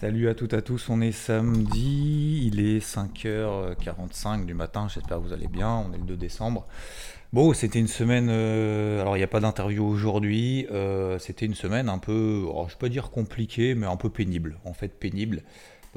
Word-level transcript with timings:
Salut 0.00 0.28
à 0.28 0.34
toutes 0.36 0.52
et 0.52 0.56
à 0.56 0.62
tous, 0.62 0.90
on 0.90 1.00
est 1.00 1.10
samedi, 1.10 2.46
il 2.46 2.60
est 2.60 2.78
5h45 2.78 4.46
du 4.46 4.54
matin, 4.54 4.86
j'espère 4.86 5.16
que 5.16 5.24
vous 5.24 5.32
allez 5.32 5.48
bien, 5.48 5.70
on 5.70 5.92
est 5.92 5.98
le 5.98 6.04
2 6.04 6.16
décembre. 6.16 6.66
Bon, 7.32 7.52
c'était 7.52 7.80
une 7.80 7.88
semaine, 7.88 8.28
euh, 8.30 9.00
alors 9.00 9.16
il 9.16 9.18
n'y 9.18 9.24
a 9.24 9.28
pas 9.28 9.40
d'interview 9.40 9.84
aujourd'hui, 9.84 10.68
euh, 10.70 11.18
c'était 11.18 11.46
une 11.46 11.56
semaine 11.56 11.88
un 11.88 11.98
peu, 11.98 12.46
oh, 12.46 12.68
je 12.70 12.76
peux 12.76 12.88
dire 12.88 13.10
compliquée, 13.10 13.74
mais 13.74 13.88
un 13.88 13.96
peu 13.96 14.08
pénible, 14.08 14.60
en 14.64 14.72
fait 14.72 14.86
pénible, 14.86 15.42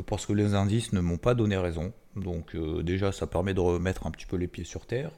parce 0.07 0.25
que 0.25 0.33
les 0.33 0.55
indices 0.55 0.93
ne 0.93 0.99
m'ont 0.99 1.19
pas 1.19 1.35
donné 1.35 1.55
raison, 1.55 1.93
donc 2.15 2.55
euh, 2.55 2.81
déjà 2.81 3.11
ça 3.11 3.27
permet 3.27 3.53
de 3.53 3.59
remettre 3.59 4.07
un 4.07 4.11
petit 4.11 4.25
peu 4.25 4.35
les 4.35 4.47
pieds 4.47 4.65
sur 4.65 4.87
terre. 4.87 5.11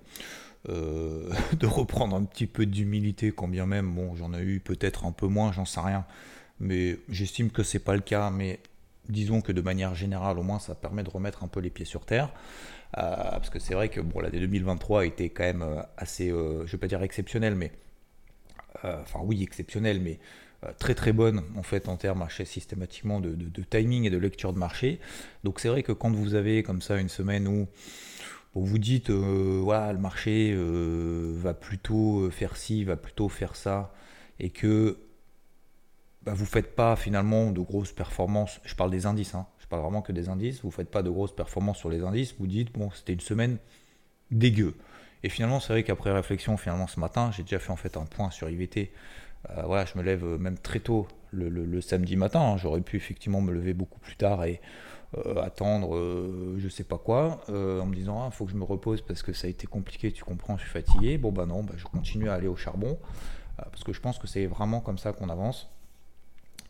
de 0.67 1.65
reprendre 1.65 2.15
un 2.15 2.23
petit 2.23 2.47
peu 2.47 2.65
d'humilité, 2.65 3.31
quand 3.31 3.49
bien 3.49 3.65
même, 3.65 3.93
bon, 3.93 4.15
j'en 4.15 4.33
ai 4.33 4.41
eu 4.41 4.61
peut-être 4.61 5.05
un 5.05 5.11
peu 5.11 5.27
moins, 5.27 5.51
j'en 5.51 5.65
sais 5.65 5.81
rien, 5.81 6.05
mais 6.61 6.99
j'estime 7.09 7.49
que 7.49 7.63
c'est 7.63 7.79
pas 7.79 7.95
le 7.95 8.01
cas, 8.01 8.29
mais 8.29 8.59
disons 9.09 9.41
que 9.41 9.51
de 9.51 9.61
manière 9.61 9.95
générale, 9.95 10.39
au 10.39 10.43
moins, 10.43 10.59
ça 10.59 10.75
permet 10.75 11.03
de 11.03 11.09
remettre 11.09 11.43
un 11.43 11.47
peu 11.47 11.59
les 11.59 11.69
pieds 11.69 11.85
sur 11.85 12.05
terre. 12.05 12.29
Euh, 12.97 13.15
parce 13.15 13.49
que 13.49 13.59
c'est 13.59 13.73
vrai 13.73 13.89
que 13.89 13.99
bon, 14.01 14.19
l'année 14.19 14.39
2023 14.39 15.01
a 15.01 15.05
été 15.05 15.29
quand 15.29 15.43
même 15.43 15.63
euh, 15.63 15.81
assez, 15.97 16.29
euh, 16.29 16.65
je 16.67 16.73
vais 16.73 16.77
pas 16.77 16.87
dire 16.87 17.01
exceptionnelle, 17.01 17.55
mais 17.55 17.71
enfin 18.83 19.19
oui, 19.23 19.41
exceptionnelle, 19.43 20.01
mais 20.01 20.19
très 20.77 20.93
très 20.93 21.13
bonne 21.13 21.43
en 21.55 21.63
fait 21.63 21.87
en 21.87 21.95
termes 21.95 22.25
systématiquement 22.29 23.21
de, 23.21 23.63
timing 23.69 24.05
et 24.05 24.09
de 24.09 24.17
lecture 24.17 24.51
de 24.51 24.59
marché. 24.59 24.99
Donc 25.45 25.61
c'est 25.61 25.69
vrai 25.69 25.83
que 25.83 25.93
quand 25.93 26.11
vous 26.11 26.35
avez 26.35 26.63
comme 26.63 26.81
ça 26.81 26.97
une 26.97 27.07
semaine 27.07 27.47
où 27.47 27.67
vous 28.55 28.65
vous 28.65 28.77
dites 28.77 29.09
voilà 29.09 29.93
le 29.93 29.99
marché 29.99 30.53
va 30.55 31.53
plutôt 31.53 32.29
faire 32.29 32.57
ci, 32.57 32.83
va 32.83 32.97
plutôt 32.97 33.29
faire 33.29 33.55
ça, 33.55 33.93
et 34.39 34.49
que 34.49 34.97
bah, 36.25 36.33
vous 36.33 36.45
faites 36.45 36.75
pas 36.75 36.95
finalement 36.95 37.51
de 37.51 37.59
grosses 37.61 37.91
performances. 37.91 38.59
Je 38.63 38.75
parle 38.75 38.91
des 38.91 39.05
indices, 39.05 39.35
hein, 39.35 39.45
je 39.59 39.67
parle 39.67 39.81
vraiment 39.81 40.01
que 40.01 40.11
des 40.11 40.29
indices. 40.29 40.61
Vous 40.63 40.71
faites 40.71 40.89
pas 40.89 41.03
de 41.03 41.09
grosses 41.09 41.35
performances 41.35 41.77
sur 41.77 41.89
les 41.89 42.01
indices. 42.03 42.35
Vous 42.39 42.47
dites 42.47 42.71
bon 42.73 42.89
c'était 42.91 43.13
une 43.13 43.19
semaine 43.19 43.57
dégueu. 44.31 44.75
Et 45.23 45.29
finalement 45.29 45.59
c'est 45.59 45.73
vrai 45.73 45.83
qu'après 45.83 46.11
réflexion 46.11 46.57
finalement 46.57 46.87
ce 46.87 46.99
matin 46.99 47.31
j'ai 47.31 47.43
déjà 47.43 47.59
fait 47.59 47.71
en 47.71 47.75
fait 47.77 47.97
un 47.97 48.05
point 48.05 48.29
sur 48.31 48.49
IVT. 48.49 48.91
Euh, 49.49 49.63
voilà 49.65 49.85
je 49.85 49.97
me 49.97 50.03
lève 50.03 50.23
euh, 50.23 50.37
même 50.37 50.57
très 50.57 50.79
tôt 50.79 51.07
le, 51.31 51.49
le- 51.49 51.81
samedi 51.81 52.15
matin. 52.15 52.41
hein. 52.41 52.57
J'aurais 52.57 52.81
pu 52.81 52.95
effectivement 52.97 53.41
me 53.41 53.51
lever 53.51 53.73
beaucoup 53.73 53.99
plus 53.99 54.15
tard 54.15 54.43
et 54.45 54.61
euh, 55.17 55.41
attendre 55.43 55.95
euh, 55.95 56.55
je 56.59 56.69
sais 56.69 56.83
pas 56.83 56.97
quoi 56.97 57.41
en 57.49 57.85
me 57.85 57.93
disant 57.95 58.25
il 58.27 58.33
faut 58.33 58.45
que 58.45 58.51
je 58.51 58.57
me 58.57 58.63
repose 58.63 59.01
parce 59.01 59.21
que 59.23 59.33
ça 59.33 59.47
a 59.47 59.49
été 59.49 59.67
compliqué 59.67 60.11
tu 60.11 60.23
comprends 60.23 60.57
je 60.57 60.63
suis 60.63 60.71
fatigué 60.71 61.17
bon 61.17 61.31
bah 61.31 61.45
non 61.45 61.63
bah, 61.63 61.73
je 61.77 61.83
continue 61.85 62.29
à 62.29 62.33
aller 62.35 62.47
au 62.47 62.55
charbon 62.55 62.97
parce 63.57 63.83
que 63.83 63.93
je 63.93 63.99
pense 64.01 64.17
que 64.17 64.27
c'est 64.27 64.45
vraiment 64.47 64.79
comme 64.81 64.97
ça 64.97 65.13
qu'on 65.13 65.29
avance 65.29 65.69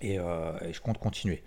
et, 0.04 0.20
euh, 0.20 0.54
et 0.62 0.74
je 0.74 0.82
compte 0.82 0.98
continuer 0.98 1.44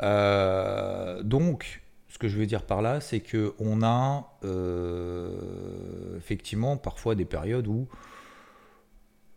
Euh, 0.00 1.22
donc 1.22 1.82
ce 2.08 2.18
que 2.18 2.28
je 2.28 2.36
veux 2.38 2.46
dire 2.46 2.62
par 2.62 2.82
là 2.82 3.00
c'est 3.00 3.20
que 3.20 3.54
on 3.58 3.82
a 3.82 4.32
euh, 4.44 6.16
effectivement 6.16 6.76
parfois 6.76 7.14
des 7.14 7.24
périodes 7.24 7.66
où 7.66 7.88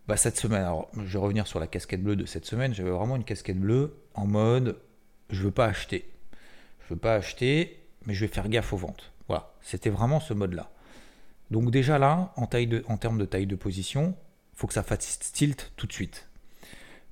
bah, 0.07 0.17
cette 0.17 0.37
semaine, 0.37 0.63
alors 0.63 0.89
je 0.97 1.13
vais 1.13 1.19
revenir 1.19 1.47
sur 1.47 1.59
la 1.59 1.67
casquette 1.67 2.03
bleue 2.03 2.15
de 2.15 2.25
cette 2.25 2.45
semaine, 2.45 2.73
j'avais 2.73 2.91
vraiment 2.91 3.15
une 3.15 3.23
casquette 3.23 3.59
bleue 3.59 3.95
en 4.13 4.25
mode 4.25 4.77
je 5.31 5.43
veux 5.43 5.51
pas 5.51 5.65
acheter. 5.65 6.09
Je 6.83 6.93
veux 6.93 6.99
pas 6.99 7.15
acheter, 7.15 7.79
mais 8.05 8.13
je 8.13 8.25
vais 8.25 8.31
faire 8.31 8.49
gaffe 8.49 8.73
aux 8.73 8.77
ventes. 8.77 9.11
Voilà, 9.27 9.53
c'était 9.61 9.89
vraiment 9.89 10.19
ce 10.19 10.33
mode-là. 10.33 10.69
Donc 11.49 11.71
déjà 11.71 11.97
là, 11.97 12.33
en, 12.35 12.47
taille 12.47 12.67
de, 12.67 12.83
en 12.87 12.97
termes 12.97 13.17
de 13.17 13.25
taille 13.25 13.47
de 13.47 13.55
position, 13.55 14.15
faut 14.53 14.67
que 14.67 14.73
ça 14.73 14.83
fasse 14.83 15.19
tilt 15.33 15.71
tout 15.75 15.87
de 15.87 15.93
suite. 15.93 16.27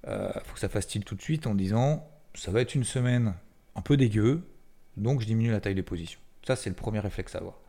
Euh, 0.07 0.31
faut 0.45 0.53
que 0.53 0.59
ça 0.59 0.69
fasse 0.69 0.87
tilt 0.87 1.05
tout 1.05 1.15
de 1.15 1.21
suite 1.21 1.45
en 1.47 1.55
disant 1.55 2.07
ça 2.33 2.51
va 2.51 2.61
être 2.61 2.75
une 2.75 2.83
semaine 2.83 3.33
un 3.75 3.81
peu 3.81 3.97
dégueu, 3.97 4.47
donc 4.97 5.21
je 5.21 5.25
diminue 5.25 5.51
la 5.51 5.59
taille 5.59 5.75
de 5.75 5.81
position. 5.81 6.19
Ça, 6.45 6.55
c'est 6.55 6.69
le 6.69 6.75
premier 6.75 6.99
réflexe 6.99 7.35
à 7.35 7.39
avoir. 7.39 7.59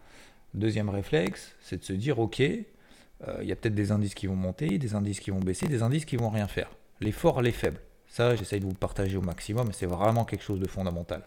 Deuxième 0.55 0.89
réflexe, 0.89 1.55
c'est 1.61 1.79
de 1.79 1.85
se 1.85 1.93
dire 1.93 2.19
ok, 2.19 2.41
euh, 2.41 2.65
il 3.43 3.49
y 3.49 3.53
a 3.53 3.57
peut-être 3.57 3.75
des 3.75 3.93
indices 3.93 4.15
qui 4.15 4.27
vont 4.27 4.37
monter, 4.37 4.79
des 4.79 4.95
indices 4.95 5.21
qui 5.21 5.31
vont 5.31 5.41
baisser, 5.41 5.67
des 5.67 5.83
indices 5.83 6.05
qui 6.05 6.17
vont 6.17 6.31
rien 6.31 6.47
faire. 6.49 6.71
Les 7.01 7.13
forts, 7.13 7.43
les 7.43 7.53
faibles. 7.53 7.81
Ça, 8.07 8.35
j'essaye 8.35 8.61
de 8.61 8.65
vous 8.65 8.75
partager 8.75 9.17
au 9.17 9.23
maximum, 9.23 9.69
et 9.71 9.73
c'est 9.73 9.87
vraiment 9.87 10.25
quelque 10.25 10.43
chose 10.43 10.61
de 10.61 10.67
fondamental. 10.67 11.23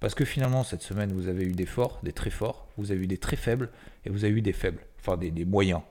Parce 0.00 0.14
que 0.14 0.24
finalement, 0.24 0.64
cette 0.64 0.82
semaine, 0.82 1.12
vous 1.12 1.28
avez 1.28 1.44
eu 1.44 1.52
des 1.52 1.66
forts, 1.66 2.00
des 2.02 2.12
très 2.12 2.30
forts, 2.30 2.68
vous 2.76 2.92
avez 2.92 3.02
eu 3.02 3.06
des 3.06 3.18
très 3.18 3.36
faibles, 3.36 3.70
et 4.04 4.10
vous 4.10 4.24
avez 4.24 4.34
eu 4.34 4.42
des 4.42 4.52
faibles, 4.52 4.82
enfin 4.98 5.16
des, 5.16 5.30
des 5.30 5.44
moyens, 5.44 5.82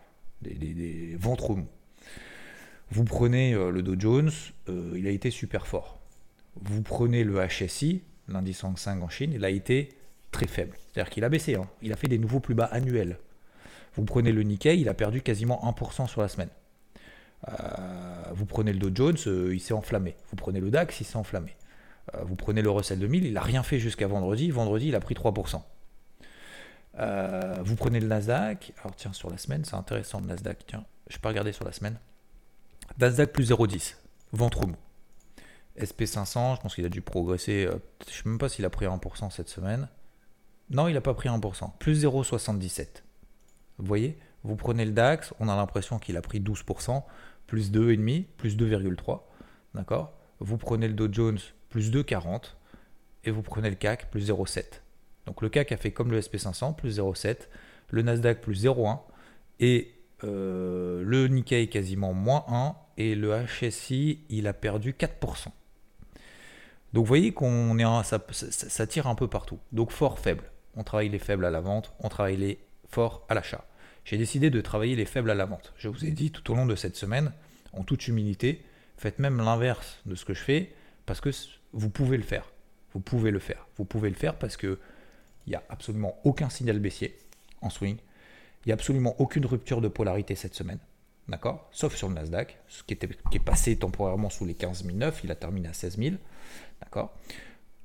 des, 0.41 0.53
des, 0.53 0.73
des 0.73 1.15
ventres 1.15 1.55
mous. 1.55 1.67
Vous 2.91 3.03
prenez 3.03 3.53
euh, 3.53 3.71
le 3.71 3.81
Dow 3.81 3.95
Jones, 3.99 4.31
euh, 4.69 4.93
il 4.95 5.07
a 5.07 5.11
été 5.11 5.31
super 5.31 5.67
fort. 5.67 5.99
Vous 6.61 6.81
prenez 6.81 7.23
le 7.23 7.45
HSI, 7.45 8.03
l'indice 8.27 8.63
Hang 8.63 8.77
Seng 8.77 9.01
en 9.01 9.09
Chine, 9.09 9.31
il 9.33 9.43
a 9.45 9.49
été 9.49 9.89
très 10.31 10.47
faible. 10.47 10.77
C'est-à-dire 10.91 11.09
qu'il 11.09 11.23
a 11.23 11.29
baissé, 11.29 11.55
hein. 11.55 11.67
il 11.81 11.91
a 11.91 11.95
fait 11.95 12.07
des 12.07 12.19
nouveaux 12.19 12.39
plus 12.39 12.55
bas 12.55 12.65
annuels. 12.65 13.17
Vous 13.95 14.05
prenez 14.05 14.31
le 14.31 14.43
Nikkei, 14.43 14.79
il 14.79 14.89
a 14.89 14.93
perdu 14.93 15.21
quasiment 15.21 15.61
1% 15.63 16.07
sur 16.07 16.21
la 16.21 16.27
semaine. 16.27 16.49
Euh, 17.49 17.53
vous 18.33 18.45
prenez 18.45 18.73
le 18.73 18.79
Dow 18.79 18.91
Jones, 18.93 19.17
il 19.51 19.59
s'est 19.59 19.73
enflammé. 19.73 20.15
Vous 20.29 20.35
prenez 20.35 20.59
le 20.59 20.69
DAX, 20.69 20.99
il 21.01 21.05
s'est 21.05 21.17
enflammé. 21.17 21.55
Vous 22.25 22.35
prenez 22.35 22.61
le 22.61 22.69
Russell 22.69 22.99
2000, 22.99 23.25
il 23.25 23.33
n'a 23.33 23.41
rien 23.41 23.63
fait 23.63 23.79
jusqu'à 23.79 24.07
vendredi. 24.07 24.51
Vendredi, 24.51 24.89
il 24.89 24.95
a 24.95 24.99
pris 24.99 25.15
3%. 25.15 25.61
Euh, 26.99 27.55
vous 27.63 27.75
prenez 27.75 27.99
le 27.99 28.07
Nasdaq. 28.07 28.73
Alors 28.79 28.95
tiens, 28.95 29.13
sur 29.13 29.29
la 29.29 29.37
semaine, 29.37 29.65
c'est 29.65 29.75
intéressant 29.75 30.19
le 30.19 30.27
Nasdaq. 30.27 30.59
Tiens, 30.67 30.85
je 31.09 31.17
peux 31.17 31.27
regarder 31.27 31.51
sur 31.51 31.65
la 31.65 31.71
semaine. 31.71 31.97
Nasdaq 32.99 33.33
plus 33.33 33.51
0,10. 33.51 33.95
Ventre 34.31 34.67
mou. 34.67 34.75
SP500, 35.79 36.55
je 36.55 36.61
pense 36.61 36.75
qu'il 36.75 36.85
a 36.85 36.89
dû 36.89 37.01
progresser. 37.01 37.65
euh, 37.65 37.77
je 38.05 38.11
ne 38.11 38.15
sais 38.15 38.29
même 38.29 38.37
pas 38.37 38.49
s'il 38.49 38.65
a 38.65 38.69
pris 38.69 38.85
1% 38.85 39.31
cette 39.31 39.49
semaine. 39.49 39.87
Non, 40.69 40.87
il 40.87 40.93
n'a 40.93 41.01
pas 41.01 41.13
pris 41.13 41.29
1%. 41.29 41.71
Plus 41.79 42.05
0,77. 42.05 43.03
Vous 43.79 43.85
voyez 43.85 44.17
Vous 44.43 44.55
prenez 44.55 44.85
le 44.85 44.91
DAX, 44.91 45.33
on 45.39 45.49
a 45.49 45.55
l'impression 45.55 45.99
qu'il 45.99 46.17
a 46.17 46.21
pris 46.21 46.39
12%, 46.39 47.03
plus 47.47 47.71
2,5%, 47.71 48.25
plus 48.37 48.55
2,3. 48.57 49.21
D'accord? 49.73 50.13
Vous 50.39 50.57
prenez 50.57 50.87
le 50.87 50.93
Dow 50.93 51.11
Jones, 51.11 51.39
plus 51.69 51.91
2,40. 51.91 52.55
Et 53.25 53.31
vous 53.31 53.41
prenez 53.41 53.69
le 53.69 53.75
CAC, 53.75 54.11
plus 54.11 54.29
0,7. 54.29 54.81
Donc 55.25 55.41
le 55.41 55.49
CAC 55.49 55.71
a 55.71 55.77
fait 55.77 55.91
comme 55.91 56.11
le 56.11 56.19
SP500, 56.19 56.75
plus 56.75 56.99
0,7. 56.99 57.47
Le 57.89 58.01
Nasdaq, 58.01 58.41
plus 58.41 58.65
0,1. 58.65 58.99
Et 59.59 59.93
euh, 60.23 61.03
le 61.03 61.27
Nikkei, 61.27 61.67
quasiment 61.69 62.13
moins 62.13 62.45
1. 62.47 62.75
Et 62.97 63.15
le 63.15 63.45
HSI, 63.45 64.19
il 64.29 64.47
a 64.47 64.53
perdu 64.53 64.93
4%. 64.93 65.47
Donc 66.93 67.05
vous 67.05 67.07
voyez 67.07 67.33
qu'on 67.33 67.77
est 67.79 68.03
ça, 68.03 68.87
tire 68.87 69.07
un 69.07 69.15
peu 69.15 69.27
partout. 69.27 69.59
Donc 69.71 69.91
fort, 69.91 70.19
faible. 70.19 70.43
On 70.75 70.83
travaille 70.83 71.09
les 71.09 71.19
faibles 71.19 71.45
à 71.45 71.51
la 71.51 71.59
vente, 71.59 71.93
on 71.99 72.09
travaille 72.09 72.37
les 72.37 72.59
forts 72.87 73.25
à 73.29 73.33
l'achat. 73.33 73.65
J'ai 74.05 74.17
décidé 74.17 74.49
de 74.49 74.61
travailler 74.61 74.95
les 74.95 75.05
faibles 75.05 75.31
à 75.31 75.35
la 75.35 75.45
vente. 75.45 75.73
Je 75.77 75.87
vous 75.87 76.05
ai 76.05 76.11
dit 76.11 76.31
tout 76.31 76.51
au 76.51 76.55
long 76.55 76.65
de 76.65 76.75
cette 76.75 76.95
semaine, 76.95 77.31
en 77.73 77.83
toute 77.83 78.07
humilité, 78.07 78.63
faites 78.97 79.19
même 79.19 79.37
l'inverse 79.37 79.99
de 80.05 80.15
ce 80.15 80.25
que 80.25 80.33
je 80.33 80.41
fais, 80.41 80.73
parce 81.05 81.21
que 81.21 81.29
vous 81.71 81.89
pouvez 81.89 82.17
le 82.17 82.23
faire. 82.23 82.51
Vous 82.93 82.99
pouvez 82.99 83.31
le 83.31 83.39
faire. 83.39 83.67
Vous 83.77 83.85
pouvez 83.85 84.09
le 84.09 84.15
faire 84.15 84.35
parce 84.35 84.57
que 84.57 84.79
il 85.45 85.49
n'y 85.49 85.55
a 85.55 85.63
absolument 85.69 86.17
aucun 86.23 86.49
signal 86.49 86.79
baissier 86.79 87.17
en 87.61 87.69
swing. 87.69 87.97
Il 87.97 88.69
n'y 88.69 88.71
a 88.71 88.75
absolument 88.75 89.15
aucune 89.19 89.45
rupture 89.45 89.81
de 89.81 89.87
polarité 89.87 90.35
cette 90.35 90.53
semaine. 90.53 90.79
D'accord? 91.29 91.69
Sauf 91.71 91.95
sur 91.95 92.09
le 92.09 92.15
Nasdaq, 92.15 92.59
ce 92.67 92.83
qui, 92.83 92.93
est 92.93 93.39
passé 93.39 93.77
temporairement 93.77 94.29
sous 94.29 94.45
les 94.45 94.55
15 94.55 94.85
009, 94.85 95.21
il 95.23 95.31
a 95.31 95.35
terminé 95.35 95.69
à 95.69 95.73
16 95.73 95.97
000. 95.97 96.15
D'accord? 96.81 97.13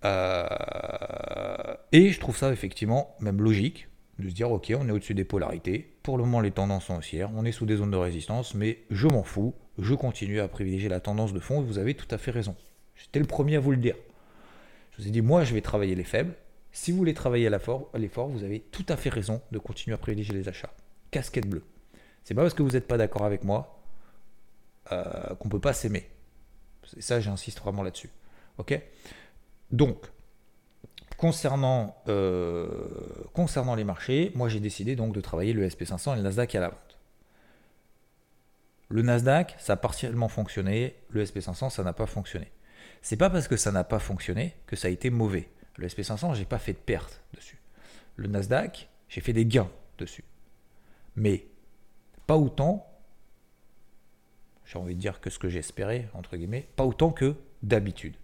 Euh, 0.04 1.74
Et 1.92 2.10
je 2.10 2.20
trouve 2.20 2.36
ça 2.36 2.52
effectivement 2.52 3.16
même 3.20 3.40
logique 3.40 3.88
de 4.18 4.28
se 4.28 4.34
dire 4.34 4.50
ok, 4.50 4.72
on 4.76 4.88
est 4.88 4.92
au-dessus 4.92 5.14
des 5.14 5.24
polarités. 5.24 5.94
Pour 6.02 6.18
le 6.18 6.24
moment, 6.24 6.40
les 6.40 6.50
tendances 6.50 6.86
sont 6.86 6.96
haussières, 6.96 7.30
on 7.34 7.44
est 7.44 7.52
sous 7.52 7.66
des 7.66 7.76
zones 7.76 7.92
de 7.92 7.96
résistance, 7.96 8.54
mais 8.54 8.78
je 8.90 9.06
m'en 9.06 9.22
fous. 9.22 9.54
Je 9.78 9.94
continue 9.94 10.40
à 10.40 10.48
privilégier 10.48 10.88
la 10.88 10.98
tendance 10.98 11.32
de 11.32 11.38
fond 11.38 11.62
et 11.62 11.64
vous 11.64 11.78
avez 11.78 11.94
tout 11.94 12.12
à 12.12 12.18
fait 12.18 12.32
raison. 12.32 12.56
J'étais 12.96 13.20
le 13.20 13.26
premier 13.26 13.56
à 13.56 13.60
vous 13.60 13.70
le 13.70 13.76
dire. 13.76 13.94
Je 14.90 15.02
vous 15.02 15.08
ai 15.08 15.12
dit, 15.12 15.22
moi, 15.22 15.44
je 15.44 15.54
vais 15.54 15.60
travailler 15.60 15.94
les 15.94 16.02
faibles. 16.02 16.34
Si 16.72 16.90
vous 16.90 16.98
voulez 16.98 17.14
travailler 17.14 17.46
à 17.46 17.50
l'effort, 17.50 18.28
vous 18.28 18.42
avez 18.42 18.58
tout 18.58 18.84
à 18.88 18.96
fait 18.96 19.08
raison 19.08 19.40
de 19.52 19.58
continuer 19.58 19.94
à 19.94 19.98
privilégier 19.98 20.34
les 20.34 20.48
achats. 20.48 20.72
Casquette 21.12 21.48
bleue. 21.48 21.62
C'est 22.28 22.34
pas 22.34 22.42
parce 22.42 22.52
que 22.52 22.62
vous 22.62 22.72
n'êtes 22.72 22.86
pas 22.86 22.98
d'accord 22.98 23.24
avec 23.24 23.42
moi 23.42 23.80
euh, 24.92 25.34
qu'on 25.36 25.48
peut 25.48 25.62
pas 25.62 25.72
s'aimer. 25.72 26.10
Et 26.94 27.00
ça, 27.00 27.20
j'insiste 27.20 27.58
vraiment 27.58 27.82
là-dessus. 27.82 28.10
Ok? 28.58 28.78
Donc, 29.70 29.96
concernant, 31.16 31.96
euh, 32.06 32.68
concernant 33.32 33.74
les 33.74 33.84
marchés, 33.84 34.30
moi 34.34 34.50
j'ai 34.50 34.60
décidé 34.60 34.94
donc 34.94 35.14
de 35.14 35.22
travailler 35.22 35.54
le 35.54 35.66
SP500 35.66 36.12
et 36.12 36.16
le 36.16 36.22
Nasdaq 36.22 36.54
à 36.54 36.60
la 36.60 36.68
vente. 36.68 36.98
Le 38.90 39.00
Nasdaq, 39.00 39.54
ça 39.58 39.72
a 39.72 39.76
partiellement 39.76 40.28
fonctionné, 40.28 40.96
le 41.08 41.24
SP500, 41.24 41.70
ça 41.70 41.82
n'a 41.82 41.94
pas 41.94 42.04
fonctionné. 42.04 42.52
C'est 43.00 43.16
pas 43.16 43.30
parce 43.30 43.48
que 43.48 43.56
ça 43.56 43.72
n'a 43.72 43.84
pas 43.84 44.00
fonctionné 44.00 44.54
que 44.66 44.76
ça 44.76 44.88
a 44.88 44.90
été 44.90 45.08
mauvais. 45.08 45.48
Le 45.78 45.88
SP500, 45.88 46.34
j'ai 46.34 46.44
pas 46.44 46.58
fait 46.58 46.74
de 46.74 46.78
perte 46.78 47.22
dessus. 47.32 47.58
Le 48.16 48.28
Nasdaq, 48.28 48.90
j'ai 49.08 49.22
fait 49.22 49.32
des 49.32 49.46
gains 49.46 49.70
dessus. 49.96 50.24
Mais 51.16 51.46
pas 52.28 52.36
autant, 52.36 52.86
j'ai 54.66 54.78
envie 54.78 54.94
de 54.94 55.00
dire 55.00 55.20
que 55.20 55.30
ce 55.30 55.38
que 55.38 55.48
j'espérais, 55.48 56.08
entre 56.12 56.36
guillemets, 56.36 56.68
pas 56.76 56.84
autant 56.84 57.10
que 57.10 57.34
d'habitude. 57.62 58.14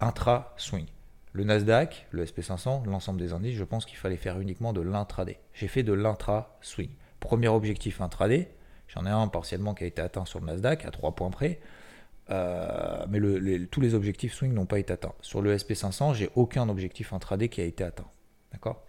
Intra-swing. 0.00 0.86
Le 1.32 1.44
Nasdaq, 1.44 2.06
le 2.12 2.24
SP500, 2.24 2.86
l'ensemble 2.86 3.20
des 3.20 3.34
indices, 3.34 3.54
je 3.54 3.62
pense 3.62 3.84
qu'il 3.84 3.98
fallait 3.98 4.16
faire 4.16 4.40
uniquement 4.40 4.72
de 4.72 4.80
l'intraday. 4.80 5.38
J'ai 5.52 5.68
fait 5.68 5.82
de 5.82 5.92
l'intra-swing. 5.92 6.88
Premier 7.20 7.48
objectif 7.48 8.00
intraday, 8.00 8.50
j'en 8.88 9.04
ai 9.04 9.10
un 9.10 9.28
partiellement 9.28 9.74
qui 9.74 9.84
a 9.84 9.86
été 9.86 10.00
atteint 10.00 10.24
sur 10.24 10.40
le 10.40 10.46
Nasdaq 10.46 10.86
à 10.86 10.90
3 10.90 11.14
points 11.14 11.30
près. 11.30 11.60
Euh, 12.30 13.04
mais 13.10 13.20
tous 13.66 13.82
les 13.82 13.94
objectifs 13.94 14.32
swing 14.32 14.54
n'ont 14.54 14.64
pas 14.64 14.78
été 14.78 14.94
atteints. 14.94 15.14
Sur 15.20 15.42
le 15.42 15.54
SP500, 15.54 16.14
j'ai 16.14 16.30
aucun 16.36 16.70
objectif 16.70 17.12
intraday 17.12 17.50
qui 17.50 17.60
a 17.60 17.64
été 17.64 17.84
atteint. 17.84 18.08
D'accord? 18.52 18.82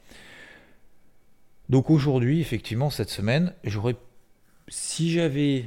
Donc 1.68 1.90
aujourd'hui, 1.90 2.40
effectivement, 2.40 2.90
cette 2.90 3.10
semaine, 3.10 3.54
j'aurais. 3.66 3.98
Si 4.68 5.12
j'avais. 5.12 5.66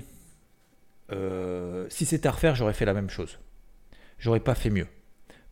Euh, 1.12 1.87
si 1.88 2.05
c'était 2.05 2.29
à 2.29 2.32
refaire, 2.32 2.55
j'aurais 2.55 2.75
fait 2.75 2.85
la 2.85 2.94
même 2.94 3.11
chose. 3.11 3.38
J'aurais 4.19 4.41
pas 4.41 4.55
fait 4.55 4.70
mieux. 4.70 4.87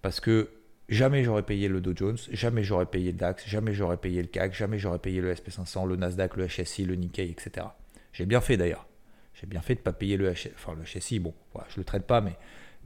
Parce 0.02 0.20
que 0.20 0.50
jamais 0.88 1.24
j'aurais 1.24 1.42
payé 1.42 1.68
le 1.68 1.80
Dow 1.80 1.92
Jones, 1.94 2.18
jamais 2.30 2.62
j'aurais 2.62 2.86
payé 2.86 3.12
le 3.12 3.18
DAX, 3.18 3.46
jamais 3.46 3.74
j'aurais 3.74 3.96
payé 3.96 4.22
le 4.22 4.28
CAC, 4.28 4.54
jamais 4.54 4.78
j'aurais 4.78 4.98
payé 4.98 5.20
le 5.20 5.34
SP500, 5.34 5.86
le 5.86 5.96
Nasdaq, 5.96 6.36
le 6.36 6.46
HSI, 6.46 6.84
le 6.84 6.94
Nikkei, 6.94 7.30
etc. 7.30 7.66
J'ai 8.12 8.26
bien 8.26 8.40
fait 8.40 8.56
d'ailleurs. 8.56 8.86
J'ai 9.34 9.46
bien 9.46 9.60
fait 9.60 9.76
de 9.76 9.80
pas 9.80 9.92
payer 9.92 10.16
le 10.16 10.32
HSI. 10.32 10.50
Enfin, 10.54 10.74
le 10.74 10.84
HSI, 10.84 11.18
bon, 11.18 11.34
je 11.68 11.78
le 11.78 11.84
traite 11.84 12.06
pas, 12.06 12.20
mais 12.20 12.36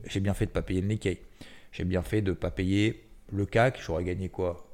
j'ai 0.06 0.20
bien 0.20 0.34
fait 0.34 0.46
de 0.46 0.50
ne 0.50 0.54
pas 0.54 0.62
payer 0.62 0.80
le 0.80 0.88
Nikkei. 0.88 1.20
J'ai 1.72 1.84
bien 1.84 2.02
fait 2.02 2.22
de 2.22 2.30
ne 2.30 2.36
pas 2.36 2.50
payer 2.50 3.04
le 3.32 3.46
CAC. 3.46 3.80
J'aurais 3.80 4.04
gagné 4.04 4.28
quoi? 4.28 4.68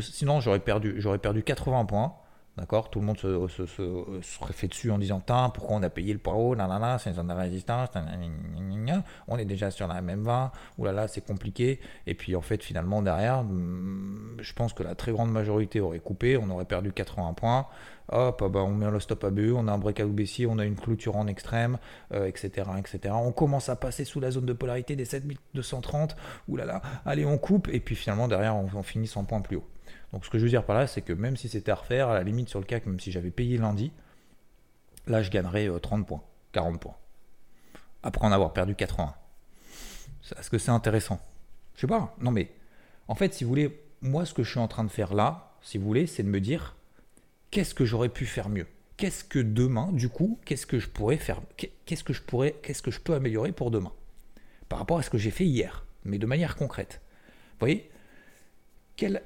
Sinon, 0.00 0.40
j'aurais 0.40 0.60
perdu, 0.60 0.94
j'aurais 0.98 1.18
perdu 1.18 1.42
80 1.42 1.84
points. 1.84 2.14
D'accord? 2.56 2.90
Tout 2.90 3.00
le 3.00 3.06
monde 3.06 3.18
se, 3.18 3.46
se, 3.48 4.52
fait 4.52 4.68
dessus 4.68 4.90
en 4.90 4.98
disant 4.98 5.22
pourquoi 5.54 5.76
on 5.76 5.82
a 5.82 5.88
payé 5.88 6.12
le 6.12 6.18
poids 6.18 6.34
haut 6.34 6.56
Nanana, 6.56 6.98
c'est 6.98 7.10
une 7.10 7.16
zone 7.16 7.28
de 7.28 7.32
résistance. 7.32 7.88
on 9.28 9.38
est 9.38 9.44
déjà 9.44 9.70
sur 9.70 9.86
la 9.86 10.02
même 10.02 10.22
20 10.24 10.50
Oulala, 10.78 11.08
c'est 11.08 11.24
compliqué. 11.24 11.80
Et 12.06 12.14
puis 12.14 12.34
en 12.34 12.40
fait, 12.40 12.62
finalement, 12.62 13.02
derrière, 13.02 13.44
hmm, 13.44 14.36
je 14.40 14.52
pense 14.52 14.72
que 14.72 14.82
la 14.82 14.94
très 14.94 15.12
grande 15.12 15.30
majorité 15.30 15.80
aurait 15.80 16.00
coupé. 16.00 16.36
On 16.36 16.50
aurait 16.50 16.64
perdu 16.64 16.92
80 16.92 17.34
points. 17.34 17.66
Hop, 18.12 18.42
bah, 18.52 18.60
on 18.64 18.74
met 18.74 18.90
le 18.90 18.98
stop 18.98 19.22
à 19.22 19.30
BE, 19.30 19.52
on 19.54 19.68
a 19.68 19.72
un 19.72 19.78
breakout 19.78 20.12
baissier, 20.12 20.46
on 20.46 20.58
a 20.58 20.64
une 20.64 20.74
clôture 20.74 21.16
en 21.16 21.28
extrême, 21.28 21.78
etc., 22.12 22.50
euh, 22.68 22.76
etc. 22.76 23.14
On 23.16 23.30
commence 23.30 23.68
à 23.68 23.76
passer 23.76 24.04
sous 24.04 24.18
la 24.18 24.32
zone 24.32 24.46
de 24.46 24.52
polarité 24.52 24.96
des 24.96 25.04
7230. 25.04 26.16
Oulala, 26.48 26.82
allez, 27.06 27.24
on 27.24 27.38
coupe. 27.38 27.68
Et 27.68 27.78
puis 27.78 27.94
finalement, 27.94 28.26
derrière, 28.26 28.56
on, 28.56 28.68
on 28.74 28.82
finit 28.82 29.06
100 29.06 29.24
points 29.24 29.40
plus 29.40 29.56
haut. 29.58 29.64
Donc 30.12 30.24
ce 30.24 30.30
que 30.30 30.38
je 30.38 30.44
veux 30.44 30.50
dire 30.50 30.64
par 30.64 30.76
là, 30.76 30.86
c'est 30.86 31.02
que 31.02 31.12
même 31.12 31.36
si 31.36 31.48
c'était 31.48 31.70
à 31.70 31.76
refaire, 31.76 32.08
à 32.08 32.14
la 32.14 32.22
limite 32.22 32.48
sur 32.48 32.58
le 32.58 32.64
CAC, 32.64 32.86
même 32.86 33.00
si 33.00 33.12
j'avais 33.12 33.30
payé 33.30 33.58
lundi, 33.58 33.92
là 35.06 35.22
je 35.22 35.30
gagnerais 35.30 35.68
30 35.80 36.00
euh, 36.00 36.04
points, 36.04 36.22
40 36.52 36.80
points. 36.80 36.96
Après 38.02 38.26
en 38.26 38.32
avoir 38.32 38.52
perdu 38.52 38.74
80. 38.74 39.14
Est-ce 40.38 40.50
que 40.50 40.58
c'est 40.58 40.70
intéressant? 40.70 41.20
Je 41.74 41.82
sais 41.82 41.86
pas. 41.86 42.14
Non 42.20 42.30
mais, 42.30 42.50
en 43.08 43.14
fait, 43.14 43.34
si 43.34 43.44
vous 43.44 43.50
voulez, 43.50 43.82
moi 44.00 44.24
ce 44.24 44.34
que 44.34 44.42
je 44.42 44.50
suis 44.50 44.60
en 44.60 44.68
train 44.68 44.84
de 44.84 44.90
faire 44.90 45.14
là, 45.14 45.56
si 45.62 45.78
vous 45.78 45.84
voulez, 45.84 46.06
c'est 46.06 46.22
de 46.22 46.28
me 46.28 46.40
dire, 46.40 46.76
qu'est-ce 47.50 47.74
que 47.74 47.84
j'aurais 47.84 48.08
pu 48.08 48.26
faire 48.26 48.48
mieux? 48.48 48.66
Qu'est-ce 48.96 49.24
que 49.24 49.38
demain, 49.38 49.92
du 49.92 50.08
coup, 50.08 50.38
qu'est-ce 50.44 50.66
que 50.66 50.78
je 50.78 50.88
pourrais 50.88 51.16
faire 51.16 51.40
Qu'est-ce 51.86 52.04
que 52.04 52.12
je 52.12 52.22
pourrais, 52.22 52.56
qu'est-ce 52.62 52.82
que 52.82 52.90
je 52.90 53.00
peux 53.00 53.14
améliorer 53.14 53.52
pour 53.52 53.70
demain? 53.70 53.92
Par 54.68 54.78
rapport 54.78 54.98
à 54.98 55.02
ce 55.02 55.10
que 55.10 55.18
j'ai 55.18 55.30
fait 55.30 55.46
hier, 55.46 55.84
mais 56.04 56.18
de 56.18 56.26
manière 56.26 56.56
concrète. 56.56 57.00
Vous 57.52 57.60
voyez? 57.60 57.90
Quel, 58.96 59.22